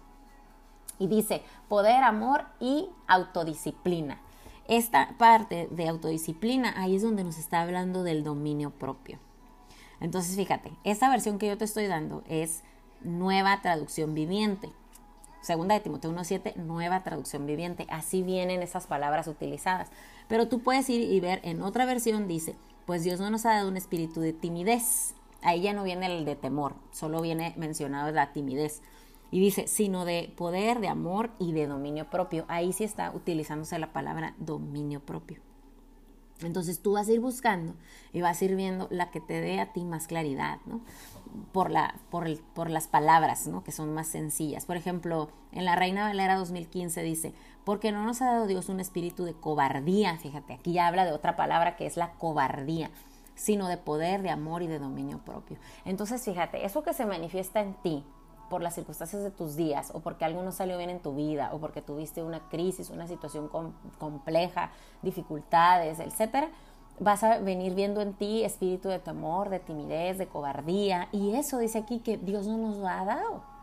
Y 0.98 1.06
dice, 1.06 1.42
poder, 1.68 2.02
amor 2.02 2.44
y 2.60 2.88
autodisciplina. 3.06 4.20
Esta 4.66 5.14
parte 5.16 5.68
de 5.70 5.88
autodisciplina, 5.88 6.74
ahí 6.76 6.96
es 6.96 7.02
donde 7.02 7.24
nos 7.24 7.38
está 7.38 7.62
hablando 7.62 8.02
del 8.02 8.22
dominio 8.22 8.70
propio. 8.70 9.18
Entonces, 10.00 10.36
fíjate, 10.36 10.72
esta 10.84 11.10
versión 11.10 11.38
que 11.38 11.48
yo 11.48 11.58
te 11.58 11.64
estoy 11.64 11.86
dando 11.86 12.22
es 12.28 12.62
nueva 13.00 13.60
traducción 13.62 14.14
viviente. 14.14 14.70
Segunda 15.40 15.74
de 15.74 15.80
Timoteo 15.80 16.12
1.7, 16.12 16.56
nueva 16.56 17.02
traducción 17.02 17.46
viviente. 17.46 17.86
Así 17.90 18.22
vienen 18.22 18.62
esas 18.62 18.86
palabras 18.86 19.28
utilizadas. 19.28 19.90
Pero 20.28 20.48
tú 20.48 20.60
puedes 20.60 20.88
ir 20.90 21.00
y 21.00 21.20
ver 21.20 21.40
en 21.42 21.62
otra 21.62 21.86
versión, 21.86 22.28
dice, 22.28 22.54
pues 22.86 23.04
Dios 23.04 23.20
no 23.20 23.30
nos 23.30 23.46
ha 23.46 23.54
dado 23.54 23.68
un 23.68 23.76
espíritu 23.76 24.20
de 24.20 24.32
timidez. 24.32 25.14
Ahí 25.42 25.62
ya 25.62 25.72
no 25.72 25.84
viene 25.84 26.06
el 26.06 26.24
de 26.24 26.36
temor, 26.36 26.74
solo 26.90 27.20
viene 27.20 27.54
mencionado 27.56 28.10
la 28.10 28.32
timidez. 28.32 28.82
Y 29.30 29.40
dice, 29.40 29.68
sino 29.68 30.04
de 30.04 30.32
poder, 30.36 30.80
de 30.80 30.88
amor 30.88 31.30
y 31.38 31.52
de 31.52 31.66
dominio 31.66 32.08
propio. 32.08 32.44
Ahí 32.48 32.72
sí 32.72 32.84
está 32.84 33.12
utilizándose 33.12 33.78
la 33.78 33.92
palabra 33.92 34.34
dominio 34.38 35.00
propio. 35.00 35.40
Entonces 36.42 36.80
tú 36.80 36.92
vas 36.92 37.08
a 37.08 37.12
ir 37.12 37.20
buscando 37.20 37.74
y 38.12 38.20
vas 38.20 38.40
a 38.40 38.44
ir 38.44 38.54
viendo 38.54 38.86
la 38.90 39.10
que 39.10 39.20
te 39.20 39.40
dé 39.40 39.60
a 39.60 39.72
ti 39.72 39.84
más 39.84 40.06
claridad, 40.06 40.58
¿no? 40.66 40.80
Por, 41.52 41.70
la, 41.70 41.94
por, 42.10 42.26
el, 42.26 42.38
por 42.54 42.70
las 42.70 42.86
palabras, 42.86 43.46
¿no? 43.46 43.64
Que 43.64 43.72
son 43.72 43.92
más 43.92 44.06
sencillas. 44.06 44.64
Por 44.64 44.76
ejemplo, 44.76 45.28
en 45.52 45.64
la 45.64 45.76
Reina 45.76 46.04
Valera 46.04 46.36
2015 46.36 47.02
dice, 47.02 47.34
porque 47.64 47.92
no 47.92 48.04
nos 48.04 48.22
ha 48.22 48.32
dado 48.32 48.46
Dios 48.46 48.68
un 48.68 48.80
espíritu 48.80 49.24
de 49.24 49.34
cobardía, 49.34 50.16
fíjate, 50.16 50.54
aquí 50.54 50.72
ya 50.72 50.86
habla 50.86 51.04
de 51.04 51.12
otra 51.12 51.36
palabra 51.36 51.76
que 51.76 51.86
es 51.86 51.96
la 51.96 52.12
cobardía, 52.12 52.90
sino 53.34 53.68
de 53.68 53.76
poder, 53.76 54.22
de 54.22 54.30
amor 54.30 54.62
y 54.62 54.68
de 54.68 54.78
dominio 54.78 55.18
propio. 55.18 55.58
Entonces, 55.84 56.22
fíjate, 56.22 56.64
eso 56.64 56.82
que 56.82 56.94
se 56.94 57.06
manifiesta 57.06 57.60
en 57.60 57.74
ti, 57.74 58.04
por 58.48 58.62
las 58.62 58.74
circunstancias 58.74 59.22
de 59.22 59.30
tus 59.30 59.56
días 59.56 59.90
o 59.94 60.00
porque 60.00 60.24
algo 60.24 60.42
no 60.42 60.52
salió 60.52 60.78
bien 60.78 60.90
en 60.90 61.00
tu 61.00 61.14
vida 61.14 61.50
o 61.52 61.58
porque 61.58 61.82
tuviste 61.82 62.22
una 62.22 62.48
crisis, 62.48 62.90
una 62.90 63.06
situación 63.06 63.48
compleja, 63.98 64.72
dificultades, 65.02 66.00
etcétera, 66.00 66.48
vas 67.00 67.22
a 67.22 67.38
venir 67.38 67.74
viendo 67.74 68.00
en 68.00 68.14
ti 68.14 68.44
espíritu 68.44 68.88
de 68.88 68.98
temor, 68.98 69.50
de 69.50 69.60
timidez, 69.60 70.18
de 70.18 70.26
cobardía 70.26 71.08
y 71.12 71.34
eso 71.34 71.58
dice 71.58 71.78
aquí 71.78 72.00
que 72.00 72.16
Dios 72.16 72.46
no 72.46 72.56
nos 72.56 72.76
lo 72.76 72.88
ha 72.88 73.04
dado. 73.04 73.58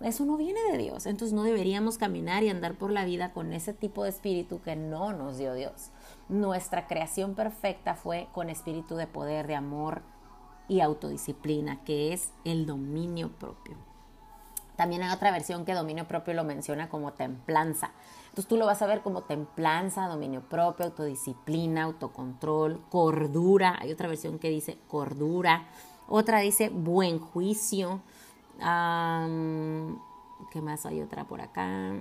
Eso 0.00 0.24
no 0.24 0.38
viene 0.38 0.60
de 0.72 0.78
Dios, 0.78 1.04
entonces 1.04 1.34
no 1.34 1.42
deberíamos 1.42 1.98
caminar 1.98 2.42
y 2.42 2.48
andar 2.48 2.76
por 2.76 2.90
la 2.90 3.04
vida 3.04 3.34
con 3.34 3.52
ese 3.52 3.74
tipo 3.74 4.04
de 4.04 4.08
espíritu 4.08 4.62
que 4.62 4.74
no 4.74 5.12
nos 5.12 5.36
dio 5.36 5.52
Dios. 5.52 5.90
Nuestra 6.30 6.86
creación 6.86 7.34
perfecta 7.34 7.94
fue 7.94 8.28
con 8.32 8.48
espíritu 8.48 8.96
de 8.96 9.06
poder, 9.06 9.46
de 9.46 9.56
amor 9.56 10.00
y 10.68 10.80
autodisciplina, 10.80 11.84
que 11.84 12.14
es 12.14 12.32
el 12.44 12.64
dominio 12.64 13.30
propio. 13.30 13.89
También 14.80 15.02
hay 15.02 15.14
otra 15.14 15.30
versión 15.30 15.66
que 15.66 15.74
dominio 15.74 16.08
propio 16.08 16.32
lo 16.32 16.42
menciona 16.42 16.88
como 16.88 17.12
templanza. 17.12 17.90
Entonces 18.30 18.46
tú 18.46 18.56
lo 18.56 18.64
vas 18.64 18.80
a 18.80 18.86
ver 18.86 19.02
como 19.02 19.24
templanza, 19.24 20.08
dominio 20.08 20.40
propio, 20.40 20.86
autodisciplina, 20.86 21.82
autocontrol, 21.82 22.80
cordura. 22.88 23.76
Hay 23.78 23.92
otra 23.92 24.08
versión 24.08 24.38
que 24.38 24.48
dice 24.48 24.78
cordura. 24.88 25.66
Otra 26.08 26.38
dice 26.38 26.70
buen 26.70 27.18
juicio. 27.18 28.00
¿Qué 28.58 30.62
más 30.62 30.86
hay 30.86 31.02
otra 31.02 31.24
por 31.24 31.42
acá? 31.42 31.92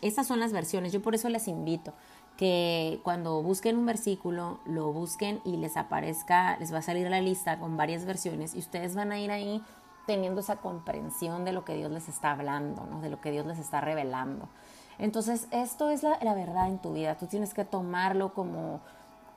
Estas 0.00 0.26
son 0.26 0.40
las 0.40 0.52
versiones. 0.52 0.92
Yo 0.92 1.02
por 1.02 1.14
eso 1.14 1.28
les 1.28 1.46
invito 1.46 1.94
que 2.36 2.98
cuando 3.04 3.44
busquen 3.44 3.76
un 3.76 3.86
versículo, 3.86 4.58
lo 4.66 4.92
busquen 4.92 5.40
y 5.44 5.58
les 5.58 5.76
aparezca, 5.76 6.58
les 6.58 6.74
va 6.74 6.78
a 6.78 6.82
salir 6.82 7.08
la 7.08 7.20
lista 7.20 7.60
con 7.60 7.76
varias 7.76 8.04
versiones 8.04 8.56
y 8.56 8.58
ustedes 8.58 8.96
van 8.96 9.12
a 9.12 9.20
ir 9.20 9.30
ahí 9.30 9.62
teniendo 10.06 10.40
esa 10.40 10.56
comprensión 10.56 11.44
de 11.44 11.52
lo 11.52 11.64
que 11.64 11.74
Dios 11.74 11.90
les 11.90 12.08
está 12.08 12.32
hablando, 12.32 12.86
¿no? 12.86 13.00
de 13.00 13.10
lo 13.10 13.20
que 13.20 13.30
Dios 13.30 13.46
les 13.46 13.58
está 13.58 13.80
revelando. 13.80 14.48
Entonces, 14.98 15.48
esto 15.50 15.90
es 15.90 16.02
la, 16.02 16.34
verdad 16.34 16.68
en 16.68 16.78
tu 16.78 16.92
vida. 16.92 17.16
Tú 17.16 17.26
tienes 17.26 17.52
que 17.52 17.64
tomarlo 17.64 18.32
como, 18.32 18.80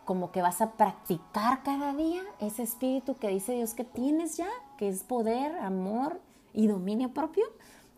como 0.05 0.31
que 0.31 0.41
vas 0.41 0.61
a 0.61 0.71
practicar 0.71 1.63
cada 1.63 1.93
día 1.93 2.21
ese 2.39 2.63
espíritu 2.63 3.15
que 3.15 3.29
dice 3.29 3.53
Dios 3.53 3.73
que 3.73 3.83
tienes 3.83 4.37
ya, 4.37 4.49
que 4.77 4.87
es 4.87 5.03
poder, 5.03 5.57
amor 5.59 6.21
y 6.53 6.67
dominio 6.67 7.13
propio, 7.13 7.45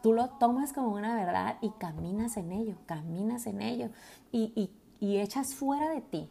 tú 0.02 0.14
lo 0.14 0.30
tomas 0.30 0.72
como 0.72 0.90
una 0.90 1.16
verdad 1.16 1.58
y 1.62 1.72
caminas 1.72 2.38
en 2.38 2.52
ello, 2.52 2.76
caminas 2.86 3.46
en 3.46 3.62
ello 3.62 3.90
y, 4.32 4.72
y 5.00 5.18
echas 5.18 5.56
fuera 5.56 5.90
de 5.90 6.02
ti 6.02 6.30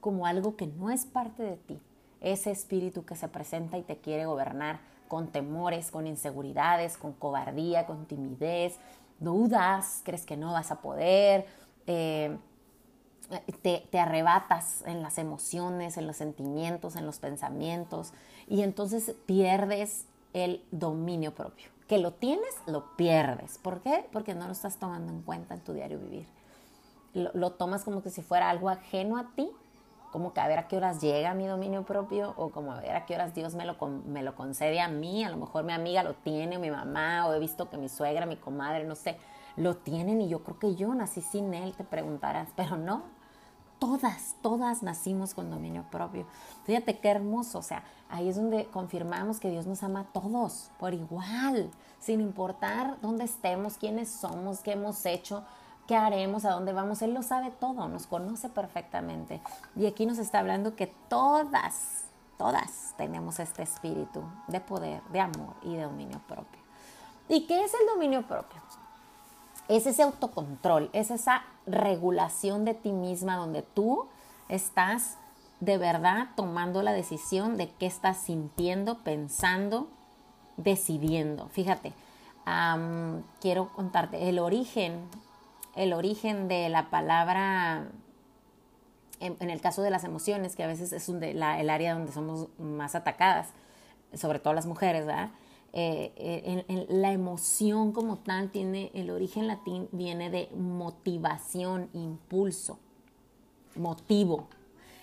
como 0.00 0.26
algo 0.26 0.56
que 0.56 0.66
no 0.66 0.90
es 0.90 1.04
parte 1.04 1.42
de 1.42 1.56
ti, 1.56 1.78
ese 2.20 2.50
espíritu 2.50 3.04
que 3.04 3.16
se 3.16 3.28
presenta 3.28 3.78
y 3.78 3.82
te 3.82 3.96
quiere 3.98 4.26
gobernar 4.26 4.80
con 5.08 5.28
temores, 5.28 5.90
con 5.90 6.06
inseguridades, 6.06 6.96
con 6.96 7.12
cobardía, 7.12 7.86
con 7.86 8.06
timidez, 8.06 8.78
dudas, 9.18 10.02
crees 10.04 10.24
que 10.24 10.36
no 10.36 10.52
vas 10.52 10.70
a 10.70 10.80
poder, 10.80 11.46
eh, 11.86 12.38
te, 13.62 13.98
arrebatas 13.98 14.82
en 14.86 15.02
las 15.02 15.18
emociones, 15.18 15.96
en 15.96 16.06
los 16.06 16.16
sentimientos, 16.16 16.96
en 16.96 17.06
los 17.06 17.18
pensamientos 17.18 18.12
y 18.48 18.62
entonces 18.62 19.14
pierdes 19.26 20.06
el 20.32 20.64
dominio 20.70 21.34
propio. 21.34 21.68
Que 21.86 21.98
lo 21.98 22.12
tienes, 22.12 22.54
lo 22.66 22.96
pierdes. 22.96 23.58
¿Por 23.58 23.80
qué? 23.82 24.06
Porque 24.12 24.34
no 24.34 24.46
lo 24.46 24.52
estás 24.52 24.76
tomando 24.76 25.12
en 25.12 25.22
cuenta 25.22 25.54
en 25.54 25.60
tu 25.60 25.72
diario 25.72 25.98
vivir. 25.98 26.26
Lo, 27.14 27.30
lo 27.34 27.50
tomas 27.50 27.82
como 27.82 28.02
que 28.02 28.10
si 28.10 28.22
fuera 28.22 28.48
algo 28.48 28.68
ajeno 28.68 29.16
a 29.16 29.32
ti 29.34 29.50
como 30.10 30.32
que 30.32 30.40
a 30.40 30.48
ver 30.48 30.58
a 30.58 30.68
qué 30.68 30.76
horas 30.76 31.00
llega 31.00 31.34
mi 31.34 31.46
dominio 31.46 31.84
propio 31.84 32.34
o 32.36 32.50
como 32.50 32.72
a 32.72 32.80
ver 32.80 32.96
a 32.96 33.06
qué 33.06 33.14
horas 33.14 33.34
Dios 33.34 33.54
me 33.54 33.64
lo, 33.64 33.76
me 34.06 34.22
lo 34.22 34.34
concede 34.34 34.80
a 34.80 34.88
mí, 34.88 35.24
a 35.24 35.30
lo 35.30 35.36
mejor 35.36 35.64
mi 35.64 35.72
amiga 35.72 36.02
lo 36.02 36.14
tiene, 36.14 36.58
mi 36.58 36.70
mamá, 36.70 37.26
o 37.26 37.34
he 37.34 37.38
visto 37.38 37.70
que 37.70 37.76
mi 37.76 37.88
suegra, 37.88 38.26
mi 38.26 38.36
comadre, 38.36 38.84
no 38.84 38.96
sé, 38.96 39.18
lo 39.56 39.76
tienen 39.76 40.20
y 40.20 40.28
yo 40.28 40.42
creo 40.42 40.58
que 40.58 40.74
yo 40.74 40.94
nací 40.94 41.20
sin 41.20 41.54
él, 41.54 41.74
te 41.74 41.84
preguntarás, 41.84 42.48
pero 42.56 42.76
no, 42.76 43.02
todas, 43.78 44.36
todas 44.42 44.82
nacimos 44.82 45.34
con 45.34 45.50
dominio 45.50 45.84
propio. 45.90 46.26
Fíjate 46.64 46.98
qué 46.98 47.08
hermoso, 47.08 47.58
o 47.58 47.62
sea, 47.62 47.84
ahí 48.08 48.28
es 48.28 48.36
donde 48.36 48.66
confirmamos 48.66 49.40
que 49.40 49.50
Dios 49.50 49.66
nos 49.66 49.82
ama 49.82 50.00
a 50.00 50.04
todos 50.04 50.70
por 50.78 50.92
igual, 50.94 51.70
sin 51.98 52.20
importar 52.20 53.00
dónde 53.00 53.24
estemos, 53.24 53.76
quiénes 53.76 54.10
somos, 54.10 54.60
qué 54.60 54.72
hemos 54.72 55.04
hecho, 55.06 55.44
qué 55.90 55.96
haremos, 55.96 56.44
a 56.44 56.52
dónde 56.52 56.72
vamos. 56.72 57.02
Él 57.02 57.14
lo 57.14 57.24
sabe 57.24 57.50
todo, 57.50 57.88
nos 57.88 58.06
conoce 58.06 58.48
perfectamente. 58.48 59.40
Y 59.74 59.86
aquí 59.86 60.06
nos 60.06 60.18
está 60.18 60.38
hablando 60.38 60.76
que 60.76 60.86
todas, 61.08 62.04
todas 62.38 62.94
tenemos 62.96 63.40
este 63.40 63.64
espíritu 63.64 64.22
de 64.46 64.60
poder, 64.60 65.02
de 65.12 65.18
amor 65.18 65.56
y 65.62 65.74
de 65.74 65.82
dominio 65.82 66.20
propio. 66.28 66.60
¿Y 67.28 67.44
qué 67.48 67.64
es 67.64 67.74
el 67.74 67.88
dominio 67.92 68.22
propio? 68.22 68.60
Es 69.66 69.84
ese 69.84 70.04
autocontrol, 70.04 70.90
es 70.92 71.10
esa 71.10 71.42
regulación 71.66 72.64
de 72.64 72.74
ti 72.74 72.92
misma 72.92 73.34
donde 73.34 73.62
tú 73.62 74.06
estás 74.48 75.16
de 75.58 75.76
verdad 75.76 76.28
tomando 76.36 76.84
la 76.84 76.92
decisión 76.92 77.56
de 77.56 77.68
qué 77.68 77.86
estás 77.86 78.18
sintiendo, 78.18 78.98
pensando, 78.98 79.88
decidiendo. 80.56 81.48
Fíjate, 81.48 81.92
quiero 83.40 83.70
contarte 83.70 84.28
el 84.28 84.38
origen 84.38 85.08
el 85.80 85.94
origen 85.94 86.46
de 86.46 86.68
la 86.68 86.90
palabra, 86.90 87.90
en, 89.18 89.50
el 89.50 89.60
caso 89.62 89.80
de 89.80 89.90
las 89.90 90.04
emociones, 90.04 90.54
que 90.54 90.62
a 90.62 90.66
veces 90.66 90.92
es 90.92 91.08
el 91.08 91.42
área 91.42 91.94
donde 91.94 92.12
somos 92.12 92.48
más 92.58 92.94
atacadas, 92.94 93.48
sobre 94.12 94.40
todo 94.40 94.52
las 94.52 94.66
mujeres, 94.66 95.06
¿verdad? 95.06 95.30
Eh, 95.72 96.12
eh, 96.16 96.86
la 96.90 97.12
emoción 97.12 97.92
como 97.92 98.18
tal 98.18 98.50
tiene, 98.50 98.90
el 98.92 99.08
origen 99.10 99.46
latín 99.46 99.88
viene 99.92 100.28
de 100.28 100.50
motivación, 100.54 101.88
impulso, 101.94 102.78
motivo. 103.74 104.48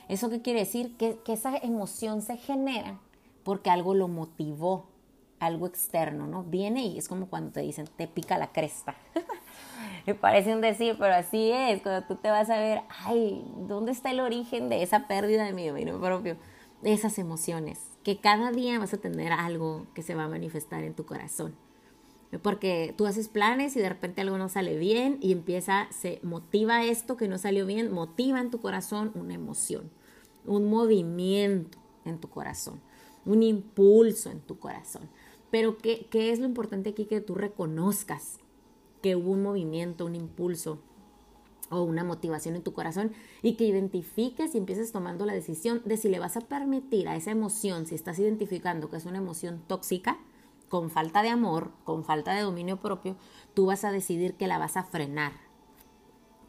¿Eso 0.10 0.30
qué 0.30 0.44
quiere 0.44 0.60
decir? 0.60 0.96
Que, 0.98 1.18
que 1.26 1.34
esa 1.34 1.58
emoción 1.58 2.22
se 2.22 2.38
genera 2.38 3.00
porque 3.44 3.72
algo 3.72 3.96
lo 3.96 4.08
motivó, 4.08 4.86
algo 5.40 5.66
externo, 5.66 6.28
¿no? 6.28 6.44
Viene 6.44 6.86
y 6.86 7.00
es 7.00 7.08
como 7.08 7.28
cuando 7.28 7.52
te 7.52 7.62
dicen, 7.62 7.88
te 7.98 8.08
pica 8.08 8.38
la 8.38 8.52
cresta. 8.52 8.96
Me 10.06 10.16
parece 10.16 10.54
un 10.54 10.62
decir, 10.62 10.96
pero 10.98 11.14
así 11.14 11.52
es, 11.52 11.82
cuando 11.82 12.08
tú 12.08 12.16
te 12.16 12.30
vas 12.30 12.50
a 12.50 12.60
ver, 12.60 12.82
ay, 13.06 13.44
¿dónde 13.68 13.92
está 13.92 14.12
el 14.12 14.20
origen 14.20 14.70
de 14.70 14.84
esa 14.84 15.08
pérdida 15.08 15.46
de 15.46 15.54
mi 15.54 15.68
dominio 15.68 16.00
propio? 16.00 16.38
Esas 16.84 17.18
emociones, 17.18 17.80
que 18.04 18.20
cada 18.20 18.52
día 18.52 18.80
vas 18.80 18.94
a 18.94 18.98
tener 18.98 19.32
algo 19.32 19.88
que 19.94 20.04
se 20.04 20.16
va 20.16 20.26
a 20.26 20.30
manifestar 20.30 20.84
en 20.84 20.94
tu 20.94 21.06
corazón. 21.06 21.56
Porque 22.42 22.94
tú 22.98 23.06
haces 23.06 23.30
planes 23.30 23.76
y 23.78 23.80
de 23.80 23.90
repente 23.90 24.22
algo 24.22 24.38
no 24.38 24.50
sale 24.50 24.78
bien 24.78 25.18
y 25.22 25.32
empieza, 25.32 25.88
se 25.92 26.20
motiva 26.24 26.84
esto 26.84 27.16
que 27.16 27.30
no 27.30 27.38
salió 27.38 27.66
bien, 27.66 27.92
motiva 27.92 28.42
en 28.42 28.52
tu 28.52 28.60
corazón 28.60 29.12
una 29.16 29.34
emoción, 29.34 29.90
un 30.46 30.70
movimiento 30.70 31.78
en 32.04 32.20
tu 32.20 32.30
corazón, 32.30 32.82
un 33.26 33.44
impulso 33.44 34.30
en 34.30 34.42
tu 34.42 34.60
corazón. 34.60 35.10
Pero 35.52 35.78
¿qué, 35.78 36.08
qué 36.12 36.32
es 36.32 36.40
lo 36.40 36.46
importante 36.46 36.90
aquí 36.90 37.06
que 37.06 37.22
tú 37.22 37.34
reconozcas? 37.34 38.40
Que 39.08 39.16
hubo 39.16 39.32
un 39.32 39.42
movimiento, 39.42 40.06
un 40.06 40.16
impulso 40.16 40.80
o 41.70 41.82
una 41.82 42.04
motivación 42.04 42.58
en 42.58 42.62
tu 42.62 42.74
corazón 42.74 43.14
y 43.42 43.54
que 43.54 43.64
identifiques 43.64 44.54
y 44.54 44.58
empieces 44.58 44.92
tomando 44.92 45.26
la 45.26 45.32
decisión 45.32 45.82
de 45.86 45.96
si 45.96 46.10
le 46.10 46.20
vas 46.20 46.36
a 46.36 46.42
permitir 46.42 47.08
a 47.08 47.16
esa 47.16 47.32
emoción, 47.32 47.86
si 47.86 47.96
estás 47.96 48.20
identificando 48.20 48.90
que 48.90 48.98
es 48.98 49.06
una 49.06 49.20
emoción 49.20 49.64
tóxica, 49.66 50.18
con 50.68 50.90
falta 50.90 51.24
de 51.24 51.30
amor, 51.30 51.72
con 51.86 52.04
falta 52.04 52.34
de 52.34 52.42
dominio 52.42 52.82
propio, 52.82 53.16
tú 53.54 53.68
vas 53.68 53.86
a 53.86 53.94
decidir 53.94 54.34
que 54.34 54.46
la 54.46 54.58
vas 54.58 54.76
a 54.76 54.84
frenar, 54.84 55.32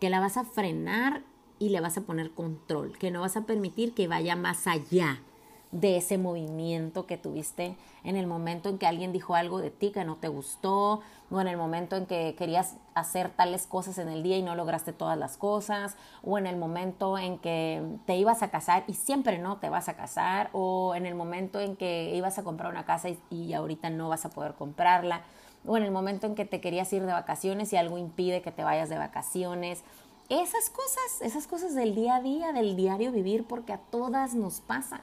que 0.00 0.11
la 0.11 0.19
vas 0.19 0.37
a 0.37 0.43
frenar 0.43 1.23
y 1.61 1.69
le 1.69 1.81
vas 1.81 1.97
a 1.97 2.00
poner 2.00 2.33
control, 2.33 2.99
que 2.99 3.12
no 3.12 3.21
vas 3.21 3.37
a 3.37 3.47
permitir 3.47 3.95
que 3.95 4.09
vaya 4.09 4.35
más 4.35 4.67
allá 4.67 5.23
de 5.71 5.99
ese 5.99 6.17
movimiento 6.17 7.07
que 7.07 7.19
tuviste 7.19 7.77
en 8.05 8.17
el 8.17 8.27
momento 8.27 8.71
en 8.71 8.79
que 8.79 8.87
alguien 8.87 9.13
dijo 9.13 9.35
algo 9.35 9.61
de 9.61 9.71
ti 9.71 9.91
que 9.91 10.05
no 10.05 10.17
te 10.17 10.29
gustó, 10.29 11.03
o 11.31 11.41
en 11.41 11.49
el 11.49 11.59
momento 11.59 11.97
en 11.97 12.07
que 12.07 12.35
querías 12.39 12.77
hacer 12.95 13.29
tales 13.29 13.67
cosas 13.67 13.99
en 13.99 14.09
el 14.09 14.23
día 14.23 14.39
y 14.39 14.43
no 14.43 14.55
lograste 14.55 14.95
todas 14.95 15.19
las 15.19 15.37
cosas, 15.37 15.97
o 16.23 16.39
en 16.39 16.47
el 16.47 16.57
momento 16.57 17.19
en 17.19 17.39
que 17.39 17.83
te 18.07 18.17
ibas 18.17 18.43
a 18.43 18.51
casar 18.51 18.85
y 18.87 18.95
siempre 18.95 19.39
no 19.39 19.59
te 19.59 19.69
vas 19.69 19.91
a 19.91 19.95
casar, 19.95 20.49
o 20.53 20.95
en 20.95 21.05
el 21.05 21.15
momento 21.15 21.61
en 21.61 21.77
que 21.77 22.15
ibas 22.15 22.39
a 22.39 22.45
comprar 22.45 22.71
una 22.71 22.87
casa 22.87 23.09
y, 23.31 23.53
ahorita 23.53 23.91
no 23.91 24.09
vas 24.09 24.25
a 24.25 24.31
poder 24.31 24.55
comprarla, 24.55 25.23
o 25.67 25.77
en 25.77 25.83
el 25.83 25.91
momento 25.91 26.27
en 26.27 26.35
que 26.35 26.47
te 26.47 26.63
querías 26.63 26.91
ir 26.95 27.05
de 27.05 27.13
vacaciones 27.13 27.73
y 27.73 27.77
algo 27.77 27.99
impide 27.99 28.41
que 28.41 28.53
te 28.53 28.65
vayas 28.65 28.89
de 28.89 28.97
vacaciones. 28.97 29.83
Esas 30.31 30.71
cosas, 30.71 31.21
esas 31.21 31.47
cosas 31.47 31.75
del 31.75 31.95
día 31.95 32.17
a 32.17 32.23
día, 32.23 32.53
del 32.53 32.77
diario 32.77 33.13
vivir, 33.13 33.45
porque 33.45 33.75
a 33.75 33.79
todas 33.79 34.35
nos 34.35 34.61
pasa 34.61 35.03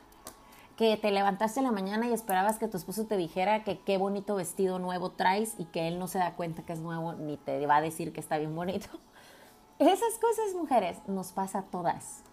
que 0.75 0.97
te 0.97 1.11
levantaste 1.11 1.59
en 1.59 1.65
la 1.65 1.71
mañana 1.71 2.07
y 2.07 2.13
esperabas 2.13 2.57
que 2.57 2.67
tu 2.67 2.77
esposo 2.77 3.05
te 3.05 3.15
dijera 3.15 3.63
que 3.63 3.79
qué 3.79 3.97
bonito 3.97 4.35
vestido 4.35 4.77
nuevo 4.77 5.11
traes 5.11 5.55
y 5.57 5.65
que 5.65 5.87
él 5.87 5.99
no 5.99 6.07
se 6.07 6.19
da 6.19 6.33
cuenta 6.33 6.63
que 6.63 6.73
es 6.73 6.79
nuevo 6.79 7.13
ni 7.13 7.37
te 7.37 7.65
va 7.65 7.77
a 7.77 7.81
decir 7.81 8.11
que 8.11 8.19
está 8.19 8.37
bien 8.37 8.55
bonito. 8.55 8.89
Esas 9.79 10.17
cosas, 10.19 10.53
mujeres, 10.55 10.97
nos 11.07 11.31
pasa 11.31 11.59
a 11.59 11.63
todas. 11.63 12.23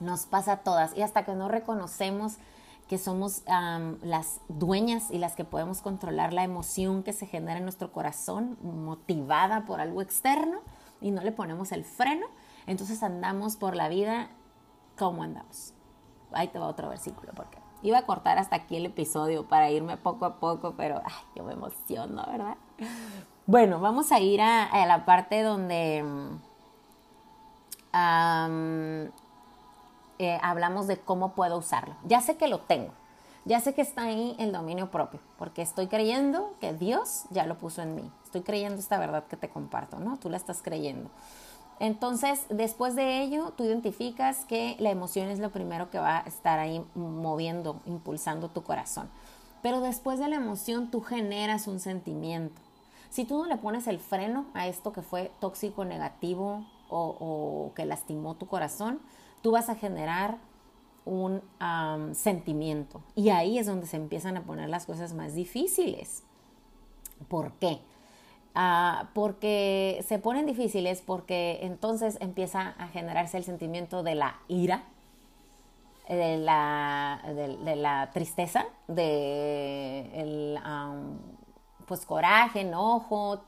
Nos 0.00 0.26
pasa 0.26 0.52
a 0.52 0.56
todas. 0.58 0.96
Y 0.96 1.02
hasta 1.02 1.24
que 1.24 1.34
no 1.34 1.48
reconocemos 1.48 2.36
que 2.88 2.98
somos 2.98 3.42
las 4.02 4.40
dueñas 4.48 5.10
y 5.10 5.18
las 5.18 5.34
que 5.34 5.44
podemos 5.44 5.80
controlar 5.80 6.32
la 6.32 6.44
emoción 6.44 7.02
que 7.02 7.12
se 7.12 7.26
genera 7.26 7.58
en 7.58 7.64
nuestro 7.64 7.90
corazón, 7.90 8.56
motivada 8.62 9.64
por 9.64 9.80
algo 9.80 10.02
externo, 10.02 10.60
y 11.00 11.10
no 11.10 11.22
le 11.22 11.32
ponemos 11.32 11.72
el 11.72 11.84
freno, 11.84 12.26
entonces 12.66 13.02
andamos 13.02 13.56
por 13.56 13.74
la 13.74 13.88
vida 13.88 14.28
como 14.96 15.24
andamos 15.24 15.74
ahí 16.32 16.48
te 16.48 16.58
va 16.58 16.66
otro 16.66 16.88
versículo, 16.88 17.32
porque 17.34 17.58
iba 17.82 17.98
a 17.98 18.06
cortar 18.06 18.38
hasta 18.38 18.56
aquí 18.56 18.76
el 18.76 18.86
episodio 18.86 19.46
para 19.46 19.70
irme 19.70 19.96
poco 19.96 20.24
a 20.24 20.36
poco, 20.36 20.74
pero 20.76 21.02
ay, 21.04 21.12
yo 21.34 21.44
me 21.44 21.52
emociono, 21.52 22.24
¿verdad? 22.26 22.56
Bueno, 23.46 23.80
vamos 23.80 24.10
a 24.12 24.18
ir 24.18 24.40
a, 24.40 24.86
la 24.86 25.04
parte 25.04 25.42
donde 25.42 26.04
eh, 30.18 30.38
hablamos 30.42 30.86
de 30.86 30.98
cómo 30.98 31.32
puedo 31.32 31.56
usarlo. 31.58 31.94
Ya 32.04 32.20
sé 32.20 32.36
que 32.36 32.48
lo 32.48 32.60
tengo, 32.60 32.92
ya 33.44 33.60
sé 33.60 33.74
que 33.74 33.82
está 33.82 34.02
ahí 34.02 34.34
el 34.40 34.50
dominio 34.50 34.90
propio, 34.90 35.20
porque 35.38 35.62
estoy 35.62 35.86
creyendo 35.86 36.54
que 36.60 36.72
Dios 36.72 37.26
ya 37.30 37.46
lo 37.46 37.56
puso 37.56 37.82
en 37.82 37.94
mí. 37.94 38.10
Estoy 38.24 38.42
creyendo 38.42 38.80
esta 38.80 38.98
verdad 38.98 39.24
que 39.26 39.36
te 39.36 39.48
comparto, 39.48 40.00
¿no? 40.00 40.16
Tú 40.16 40.28
la 40.28 40.36
estás 40.36 40.62
creyendo. 40.62 41.08
Entonces, 41.78 42.46
después 42.48 42.94
de 42.94 43.22
ello, 43.22 43.52
tú 43.56 43.64
identificas 43.64 44.44
que 44.46 44.76
la 44.78 44.90
emoción 44.90 45.28
es 45.28 45.38
lo 45.38 45.50
primero 45.50 45.90
que 45.90 45.98
va 45.98 46.18
a 46.18 46.20
estar 46.22 46.58
ahí 46.58 46.82
moviendo, 46.94 47.80
impulsando 47.84 48.48
tu 48.48 48.62
corazón. 48.62 49.10
Pero 49.62 49.80
después 49.80 50.18
de 50.18 50.28
la 50.28 50.36
emoción, 50.36 50.90
tú 50.90 51.02
generas 51.02 51.66
un 51.66 51.80
sentimiento. 51.80 52.60
Si 53.10 53.24
tú 53.24 53.38
no 53.38 53.46
le 53.46 53.56
pones 53.56 53.86
el 53.86 53.98
freno 53.98 54.46
a 54.54 54.66
esto 54.68 54.92
que 54.92 55.02
fue 55.02 55.30
tóxico, 55.40 55.84
negativo 55.84 56.64
o, 56.88 57.72
que 57.74 57.84
lastimó 57.84 58.34
tu 58.36 58.46
corazón, 58.46 59.00
tú 59.42 59.52
vas 59.52 59.68
a 59.68 59.74
generar 59.74 60.38
un 61.04 61.42
sentimiento. 62.14 63.02
Y 63.14 63.28
ahí 63.28 63.58
es 63.58 63.66
donde 63.66 63.86
se 63.86 63.96
empiezan 63.96 64.36
a 64.36 64.42
poner 64.42 64.68
las 64.68 64.86
cosas 64.86 65.14
más 65.14 65.34
difíciles. 65.34 66.22
¿Por 67.28 67.52
qué? 67.52 67.80
Ah, 68.58 69.10
porque 69.12 70.02
se 70.08 70.18
ponen 70.18 70.46
difíciles 70.46 71.02
porque 71.02 71.58
entonces 71.60 72.16
empieza 72.22 72.74
a 72.78 72.88
generarse 72.88 73.36
el 73.36 73.44
sentimiento 73.44 74.02
de 74.02 74.14
la 74.14 74.38
ira 74.48 74.84
de 76.08 76.38
la, 76.38 77.20
de, 77.34 77.76
la 77.76 78.10
tristeza, 78.12 78.64
de 78.86 80.08
el, 80.14 80.58
pues 81.86 82.06
coraje, 82.06 82.60
enojo, 82.60 83.42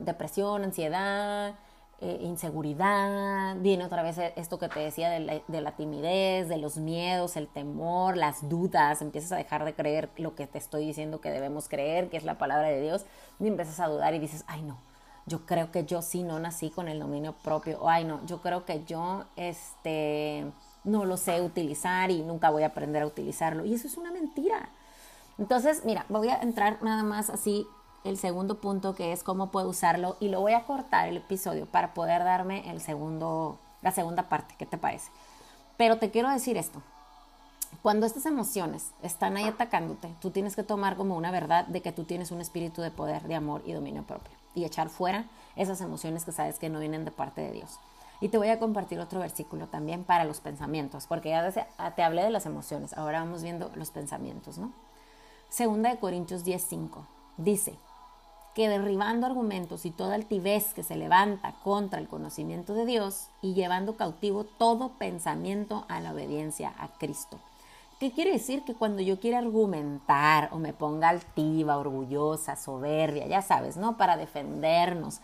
depresión, 0.00 0.64
ansiedad, 0.64 1.54
eh, 2.00 2.18
inseguridad, 2.22 3.56
viene 3.56 3.84
otra 3.84 4.02
vez 4.02 4.16
esto 4.36 4.58
que 4.58 4.68
te 4.68 4.80
decía 4.80 5.10
de 5.10 5.20
la, 5.20 5.40
de 5.46 5.60
la, 5.60 5.72
timidez, 5.72 6.48
de 6.48 6.56
los 6.56 6.78
miedos, 6.78 7.36
el 7.36 7.46
temor, 7.46 8.16
las 8.16 8.48
dudas, 8.48 9.02
empiezas 9.02 9.32
a 9.32 9.36
dejar 9.36 9.64
de 9.64 9.74
creer 9.74 10.08
lo 10.16 10.34
que 10.34 10.46
te 10.46 10.58
estoy 10.58 10.86
diciendo 10.86 11.20
que 11.20 11.30
debemos 11.30 11.68
creer, 11.68 12.08
que 12.08 12.16
es 12.16 12.24
la 12.24 12.38
palabra 12.38 12.68
de 12.68 12.80
Dios, 12.80 13.04
y 13.38 13.46
empiezas 13.48 13.80
a 13.80 13.88
dudar 13.88 14.14
y 14.14 14.18
dices, 14.18 14.44
ay 14.46 14.62
no, 14.62 14.78
yo 15.26 15.44
creo 15.44 15.70
que 15.70 15.84
yo 15.84 16.02
sí 16.02 16.22
no 16.22 16.38
nací 16.40 16.70
con 16.70 16.88
el 16.88 16.98
dominio 16.98 17.34
propio, 17.44 17.78
o 17.80 17.88
ay 17.88 18.04
no, 18.04 18.24
yo 18.26 18.40
creo 18.40 18.64
que 18.64 18.84
yo 18.84 19.24
este 19.36 20.46
no 20.84 21.04
lo 21.04 21.16
sé 21.16 21.42
utilizar 21.42 22.10
y 22.10 22.22
nunca 22.22 22.50
voy 22.50 22.62
a 22.62 22.68
aprender 22.68 23.02
a 23.02 23.06
utilizarlo. 23.06 23.64
Y 23.64 23.74
eso 23.74 23.86
es 23.86 23.96
una 23.96 24.10
mentira. 24.10 24.70
Entonces, 25.38 25.84
mira, 25.84 26.06
voy 26.08 26.28
a 26.28 26.40
entrar 26.40 26.82
nada 26.82 27.02
más 27.02 27.30
así 27.30 27.66
el 28.04 28.16
segundo 28.16 28.60
punto 28.60 28.94
que 28.94 29.12
es 29.12 29.22
cómo 29.22 29.50
puedo 29.50 29.68
usarlo 29.68 30.16
y 30.20 30.28
lo 30.28 30.40
voy 30.40 30.52
a 30.52 30.64
cortar 30.64 31.08
el 31.08 31.18
episodio 31.18 31.66
para 31.66 31.94
poder 31.94 32.24
darme 32.24 32.70
el 32.70 32.80
segundo, 32.80 33.58
la 33.82 33.92
segunda 33.92 34.28
parte. 34.28 34.54
¿Qué 34.58 34.66
te 34.66 34.78
parece? 34.78 35.10
Pero 35.76 35.98
te 35.98 36.10
quiero 36.10 36.28
decir 36.30 36.56
esto. 36.56 36.82
Cuando 37.82 38.04
estas 38.04 38.26
emociones 38.26 38.90
están 39.02 39.36
ahí 39.36 39.44
atacándote, 39.44 40.12
tú 40.20 40.30
tienes 40.30 40.56
que 40.56 40.64
tomar 40.64 40.96
como 40.96 41.16
una 41.16 41.30
verdad 41.30 41.66
de 41.66 41.82
que 41.82 41.92
tú 41.92 42.04
tienes 42.04 42.30
un 42.30 42.40
espíritu 42.40 42.82
de 42.82 42.90
poder, 42.90 43.22
de 43.22 43.36
amor 43.36 43.62
y 43.64 43.72
dominio 43.72 44.02
propio 44.02 44.32
y 44.54 44.64
echar 44.64 44.88
fuera 44.88 45.26
esas 45.56 45.80
emociones 45.80 46.24
que 46.24 46.32
sabes 46.32 46.58
que 46.58 46.68
no 46.68 46.80
vienen 46.80 47.04
de 47.04 47.12
parte 47.12 47.40
de 47.40 47.52
Dios. 47.52 47.78
Y 48.20 48.28
te 48.28 48.38
voy 48.38 48.48
a 48.48 48.58
compartir 48.58 48.98
otro 49.00 49.20
versículo 49.20 49.68
también 49.68 50.04
para 50.04 50.24
los 50.24 50.40
pensamientos, 50.40 51.06
porque 51.06 51.30
ya 51.30 51.50
te 51.94 52.02
hablé 52.02 52.22
de 52.22 52.30
las 52.30 52.44
emociones, 52.44 52.92
ahora 52.94 53.20
vamos 53.20 53.42
viendo 53.42 53.70
los 53.76 53.90
pensamientos, 53.90 54.58
¿no? 54.58 54.72
Segunda 55.48 55.90
de 55.90 55.98
Corintios 55.98 56.44
10:5 56.44 57.06
dice 57.38 57.78
que 58.54 58.68
derribando 58.68 59.26
argumentos 59.26 59.86
y 59.86 59.90
toda 59.90 60.14
altivez 60.14 60.74
que 60.74 60.82
se 60.82 60.96
levanta 60.96 61.54
contra 61.62 62.00
el 62.00 62.08
conocimiento 62.08 62.74
de 62.74 62.86
Dios 62.86 63.28
y 63.42 63.54
llevando 63.54 63.96
cautivo 63.96 64.44
todo 64.44 64.90
pensamiento 64.98 65.84
a 65.88 66.00
la 66.00 66.12
obediencia 66.12 66.74
a 66.78 66.88
Cristo. 66.88 67.38
¿Qué 68.00 68.12
quiere 68.12 68.32
decir? 68.32 68.62
Que 68.64 68.74
cuando 68.74 69.02
yo 69.02 69.20
quiero 69.20 69.36
argumentar 69.36 70.48
o 70.52 70.58
me 70.58 70.72
ponga 70.72 71.10
altiva, 71.10 71.76
orgullosa, 71.76 72.56
soberbia, 72.56 73.26
ya 73.26 73.42
sabes, 73.42 73.76
¿no? 73.76 73.98
Para 73.98 74.16
defendernos, 74.16 75.20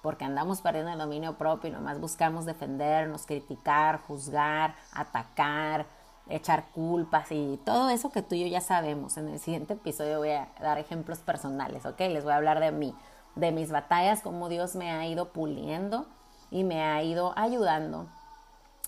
porque 0.00 0.24
andamos 0.24 0.60
perdiendo 0.60 0.92
el 0.92 0.98
dominio 0.98 1.36
propio 1.36 1.70
y 1.70 1.72
nomás 1.72 2.00
buscamos 2.00 2.46
defendernos, 2.46 3.26
criticar, 3.26 4.00
juzgar, 4.06 4.76
atacar, 4.92 5.86
echar 6.30 6.70
culpas 6.70 7.30
y 7.30 7.58
todo 7.64 7.90
eso 7.90 8.10
que 8.10 8.22
tú 8.22 8.34
y 8.34 8.40
yo 8.40 8.46
ya 8.46 8.60
sabemos. 8.60 9.16
En 9.16 9.28
el 9.28 9.38
siguiente 9.38 9.74
episodio 9.74 10.18
voy 10.18 10.30
a 10.30 10.48
dar 10.60 10.78
ejemplos 10.78 11.18
personales, 11.18 11.86
¿ok? 11.86 12.00
Les 12.00 12.24
voy 12.24 12.32
a 12.32 12.36
hablar 12.36 12.60
de 12.60 12.72
mí, 12.72 12.94
de 13.36 13.52
mis 13.52 13.70
batallas, 13.70 14.22
cómo 14.22 14.48
Dios 14.48 14.76
me 14.76 14.90
ha 14.90 15.06
ido 15.06 15.32
puliendo 15.32 16.06
y 16.50 16.64
me 16.64 16.82
ha 16.82 17.02
ido 17.02 17.32
ayudando 17.36 18.08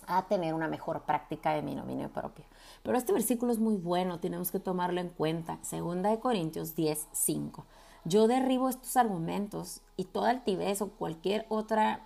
a 0.06 0.22
tener 0.22 0.54
una 0.54 0.68
mejor 0.68 1.02
práctica 1.02 1.52
de 1.52 1.62
mi 1.62 1.74
dominio 1.74 2.08
propio. 2.08 2.44
Pero 2.82 2.96
este 2.96 3.12
versículo 3.12 3.52
es 3.52 3.58
muy 3.58 3.76
bueno, 3.76 4.18
tenemos 4.18 4.50
que 4.50 4.58
tomarlo 4.58 5.00
en 5.00 5.10
cuenta. 5.10 5.58
Segunda 5.62 6.10
de 6.10 6.18
Corintios 6.18 6.74
10, 6.74 7.08
5 7.12 7.64
yo 8.04 8.26
derribo 8.26 8.68
estos 8.68 8.96
argumentos 8.96 9.80
y 9.96 10.04
toda 10.04 10.30
altivez 10.30 10.82
o 10.82 10.88
cualquier 10.88 11.46
otra, 11.48 12.00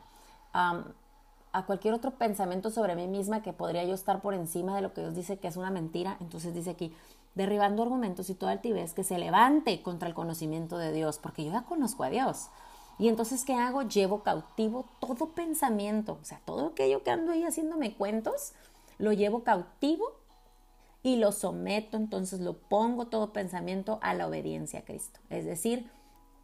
a 1.53 1.65
cualquier 1.65 1.95
otro 1.95 2.13
pensamiento 2.13 2.71
sobre 2.71 2.97
mí 2.97 3.07
misma 3.07 3.43
que 3.43 3.53
podría 3.53 3.85
yo 3.85 3.95
estar 3.95 4.21
por 4.21 4.35
encima 4.35 4.77
de 4.77 4.83
lo 4.83 4.93
que 4.93 5.01
Dios 5.01 5.15
dice 5.15 5.39
que 5.39 5.49
es 5.49 5.57
una 5.57 5.71
mentira. 5.71 6.17
Entonces 6.21 6.55
dice 6.55 6.71
aquí, 6.71 6.93
derribando 7.35 7.83
argumentos 7.83 8.31
y 8.31 8.35
toda 8.35 8.53
altivez 8.53 8.95
que 8.95 9.05
se 9.05 9.19
levante 9.19 9.83
contra 9.83 10.09
el 10.09 10.15
conocimiento 10.15 10.79
de 10.79 10.93
Dios, 10.93 11.19
porque 11.19 11.45
yo 11.45 11.53
ya 11.53 11.63
conozco 11.63 12.05
a 12.05 12.11
Dios. 12.11 12.49
Y 12.99 13.09
entonces, 13.09 13.45
¿qué 13.45 13.55
hago? 13.55 13.83
Llevo 13.83 14.23
cautivo 14.23 14.87
todo 15.01 15.31
pensamiento, 15.31 16.19
o 16.21 16.25
sea, 16.25 16.41
todo 16.45 16.69
aquello 16.69 17.03
que 17.03 17.11
ando 17.11 17.33
ahí 17.33 17.45
haciéndome 17.45 17.95
cuentos, 17.95 18.53
lo 18.99 19.13
llevo 19.13 19.45
cautivo 19.45 20.05
y 21.03 21.17
lo 21.17 21.31
someto, 21.33 21.99
entonces 21.99 22.41
lo 22.41 22.55
pongo 22.55 23.07
todo 23.07 23.33
pensamiento 23.33 23.99
a 24.01 24.15
la 24.15 24.27
obediencia 24.27 24.81
a 24.81 24.85
Cristo. 24.85 25.21
Es 25.29 25.45
decir, 25.45 25.91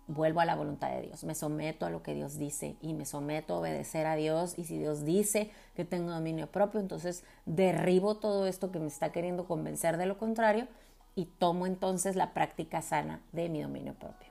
vuelvo 0.06 0.40
a 0.40 0.44
la 0.44 0.54
voluntad 0.54 0.90
de 0.90 1.02
Dios, 1.02 1.24
me 1.24 1.34
someto 1.34 1.86
a 1.86 1.90
lo 1.90 2.02
que 2.02 2.14
Dios 2.14 2.38
dice 2.38 2.76
y 2.80 2.94
me 2.94 3.04
someto 3.04 3.54
a 3.54 3.58
obedecer 3.58 4.06
a 4.06 4.16
Dios 4.16 4.58
y 4.58 4.64
si 4.64 4.78
Dios 4.78 5.04
dice 5.04 5.50
que 5.74 5.84
tengo 5.84 6.10
dominio 6.10 6.48
propio, 6.48 6.80
entonces 6.80 7.24
derribo 7.46 8.16
todo 8.16 8.46
esto 8.46 8.72
que 8.72 8.80
me 8.80 8.88
está 8.88 9.12
queriendo 9.12 9.46
convencer 9.46 9.96
de 9.96 10.06
lo 10.06 10.18
contrario 10.18 10.66
y 11.14 11.26
tomo 11.26 11.66
entonces 11.66 12.16
la 12.16 12.32
práctica 12.34 12.82
sana 12.82 13.20
de 13.32 13.48
mi 13.48 13.62
dominio 13.62 13.94
propio. 13.94 14.28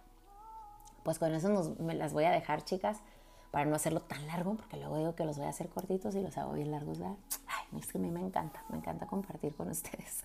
Pues 1.04 1.20
con 1.20 1.34
eso 1.34 1.76
me 1.80 1.96
las 1.96 2.14
voy 2.14 2.26
a 2.26 2.32
dejar, 2.32 2.64
chicas, 2.64 2.98
para 3.52 3.66
no 3.66 3.76
hacerlo 3.76 4.02
tan 4.02 4.26
largo, 4.28 4.56
porque 4.56 4.78
luego 4.78 4.98
digo 4.98 5.16
que 5.16 5.26
los 5.26 5.38
voy 5.38 5.46
a 5.46 5.50
hacer 5.50 5.70
cortitos 5.70 6.16
y 6.16 6.22
los 6.22 6.38
hago 6.38 6.54
bien 6.54 6.72
largos, 6.72 7.00
¿verdad? 7.00 7.18
es 7.78 7.88
que 7.88 7.98
a 7.98 8.02
mí 8.02 8.10
me 8.10 8.22
encanta, 8.22 8.64
me 8.70 8.78
encanta 8.78 9.06
compartir 9.08 9.56
con 9.56 9.70
ustedes. 9.70 10.24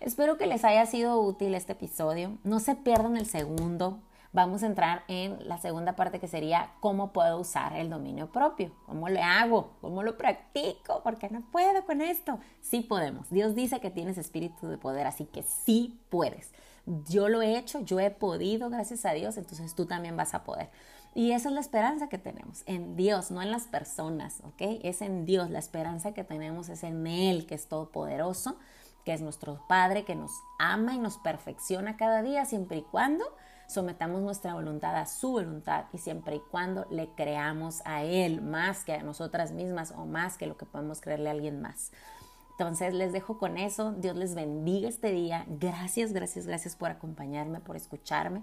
Espero 0.00 0.36
que 0.36 0.46
les 0.46 0.64
haya 0.64 0.84
sido 0.86 1.20
útil 1.20 1.54
este 1.54 1.72
episodio. 1.72 2.36
No 2.42 2.60
se 2.60 2.74
pierdan 2.74 3.16
el 3.16 3.26
segundo. 3.26 4.00
Vamos 4.34 4.62
a 4.62 4.66
entrar 4.66 5.04
en 5.08 5.46
la 5.46 5.58
segunda 5.58 5.94
parte 5.94 6.18
que 6.18 6.26
sería 6.26 6.70
cómo 6.80 7.12
puedo 7.12 7.38
usar 7.38 7.76
el 7.76 7.90
dominio 7.90 8.32
propio. 8.32 8.72
¿Cómo 8.86 9.10
lo 9.10 9.22
hago? 9.22 9.74
¿Cómo 9.82 10.02
lo 10.02 10.16
practico? 10.16 11.02
Porque 11.04 11.28
no 11.28 11.42
puedo 11.52 11.84
con 11.84 12.00
esto. 12.00 12.38
Sí 12.62 12.80
podemos. 12.80 13.28
Dios 13.28 13.54
dice 13.54 13.78
que 13.80 13.90
tienes 13.90 14.16
espíritu 14.16 14.68
de 14.68 14.78
poder, 14.78 15.06
así 15.06 15.26
que 15.26 15.42
sí 15.42 16.00
puedes. 16.08 16.50
Yo 16.86 17.28
lo 17.28 17.42
he 17.42 17.58
hecho, 17.58 17.80
yo 17.80 18.00
he 18.00 18.10
podido, 18.10 18.70
gracias 18.70 19.04
a 19.04 19.12
Dios, 19.12 19.36
entonces 19.36 19.74
tú 19.74 19.84
también 19.84 20.16
vas 20.16 20.32
a 20.32 20.44
poder. 20.44 20.70
Y 21.14 21.32
esa 21.32 21.50
es 21.50 21.54
la 21.54 21.60
esperanza 21.60 22.08
que 22.08 22.16
tenemos, 22.16 22.62
en 22.64 22.96
Dios, 22.96 23.30
no 23.30 23.42
en 23.42 23.50
las 23.50 23.64
personas, 23.64 24.40
¿ok? 24.44 24.80
Es 24.82 25.02
en 25.02 25.26
Dios, 25.26 25.50
la 25.50 25.58
esperanza 25.58 26.14
que 26.14 26.24
tenemos 26.24 26.70
es 26.70 26.84
en 26.84 27.06
Él, 27.06 27.46
que 27.46 27.54
es 27.54 27.68
todopoderoso, 27.68 28.56
que 29.04 29.12
es 29.12 29.20
nuestro 29.20 29.62
Padre, 29.68 30.06
que 30.06 30.14
nos 30.14 30.32
ama 30.58 30.94
y 30.94 30.98
nos 30.98 31.18
perfecciona 31.18 31.98
cada 31.98 32.22
día, 32.22 32.46
siempre 32.46 32.78
y 32.78 32.82
cuando 32.82 33.26
sometamos 33.72 34.22
nuestra 34.22 34.54
voluntad 34.54 34.96
a 34.96 35.06
su 35.06 35.32
voluntad 35.32 35.86
y 35.92 35.98
siempre 35.98 36.36
y 36.36 36.42
cuando 36.50 36.86
le 36.90 37.08
creamos 37.14 37.82
a 37.84 38.02
Él 38.04 38.42
más 38.42 38.84
que 38.84 38.92
a 38.92 39.02
nosotras 39.02 39.52
mismas 39.52 39.92
o 39.96 40.04
más 40.04 40.36
que 40.36 40.46
lo 40.46 40.56
que 40.56 40.66
podemos 40.66 41.00
creerle 41.00 41.28
a 41.28 41.32
alguien 41.32 41.60
más. 41.60 41.92
Entonces 42.52 42.94
les 42.94 43.12
dejo 43.12 43.38
con 43.38 43.56
eso. 43.56 43.92
Dios 43.92 44.14
les 44.16 44.34
bendiga 44.34 44.88
este 44.88 45.10
día. 45.10 45.44
Gracias, 45.48 46.12
gracias, 46.12 46.46
gracias 46.46 46.76
por 46.76 46.90
acompañarme, 46.90 47.60
por 47.60 47.76
escucharme. 47.76 48.42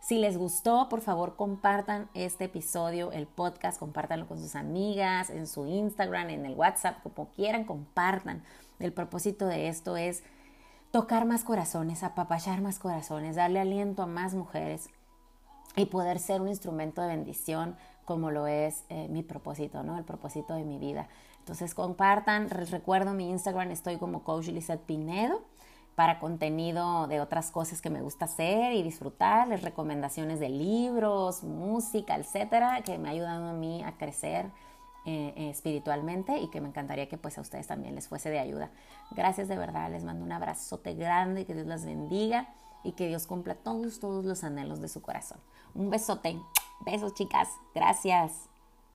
Si 0.00 0.18
les 0.18 0.36
gustó, 0.36 0.88
por 0.88 1.00
favor 1.00 1.36
compartan 1.36 2.08
este 2.14 2.44
episodio, 2.44 3.12
el 3.12 3.26
podcast, 3.26 3.78
compártanlo 3.78 4.26
con 4.26 4.38
sus 4.38 4.54
amigas, 4.54 5.30
en 5.30 5.46
su 5.46 5.66
Instagram, 5.66 6.30
en 6.30 6.46
el 6.46 6.54
WhatsApp, 6.54 7.02
como 7.02 7.28
quieran, 7.30 7.64
compartan. 7.64 8.42
El 8.78 8.92
propósito 8.92 9.46
de 9.46 9.68
esto 9.68 9.96
es 9.96 10.22
tocar 10.90 11.26
más 11.26 11.44
corazones, 11.44 12.02
apapachar 12.02 12.60
más 12.60 12.78
corazones, 12.78 13.36
darle 13.36 13.60
aliento 13.60 14.02
a 14.02 14.06
más 14.06 14.34
mujeres 14.34 14.88
y 15.76 15.86
poder 15.86 16.18
ser 16.18 16.40
un 16.40 16.48
instrumento 16.48 17.02
de 17.02 17.08
bendición 17.08 17.76
como 18.04 18.30
lo 18.30 18.46
es 18.46 18.84
eh, 18.88 19.06
mi 19.10 19.22
propósito, 19.22 19.82
¿no? 19.82 19.98
El 19.98 20.04
propósito 20.04 20.54
de 20.54 20.64
mi 20.64 20.78
vida. 20.78 21.08
Entonces 21.40 21.74
compartan, 21.74 22.48
recuerdo 22.50 23.12
mi 23.12 23.30
Instagram, 23.30 23.70
estoy 23.70 23.96
como 23.98 24.22
Coach 24.24 24.48
Lizette 24.48 24.82
Pinedo 24.82 25.42
para 25.94 26.20
contenido 26.20 27.06
de 27.06 27.20
otras 27.20 27.50
cosas 27.50 27.82
que 27.82 27.90
me 27.90 28.00
gusta 28.00 28.26
hacer 28.26 28.72
y 28.72 28.82
disfrutar, 28.82 29.48
les 29.48 29.62
recomendaciones 29.62 30.40
de 30.40 30.48
libros, 30.48 31.42
música, 31.42 32.16
etcétera, 32.16 32.82
que 32.82 32.98
me 32.98 33.10
ayudan 33.10 33.42
a 33.42 33.52
mí 33.52 33.82
a 33.82 33.92
crecer 33.98 34.50
eh, 35.10 35.48
espiritualmente 35.48 36.36
y 36.36 36.50
que 36.50 36.60
me 36.60 36.68
encantaría 36.68 37.08
que 37.08 37.16
pues 37.16 37.38
a 37.38 37.40
ustedes 37.40 37.66
también 37.66 37.94
les 37.94 38.08
fuese 38.08 38.28
de 38.28 38.38
ayuda. 38.38 38.70
Gracias 39.12 39.48
de 39.48 39.56
verdad, 39.56 39.90
les 39.90 40.04
mando 40.04 40.22
un 40.22 40.32
abrazote 40.32 40.92
grande, 40.92 41.46
que 41.46 41.54
Dios 41.54 41.66
las 41.66 41.86
bendiga 41.86 42.52
y 42.84 42.92
que 42.92 43.08
Dios 43.08 43.26
cumpla 43.26 43.54
todos, 43.54 44.00
todos 44.00 44.26
los 44.26 44.44
anhelos 44.44 44.82
de 44.82 44.88
su 44.88 45.00
corazón. 45.00 45.38
Un 45.74 45.88
besote, 45.88 46.38
besos 46.84 47.14
chicas, 47.14 47.48
gracias. 47.74 48.50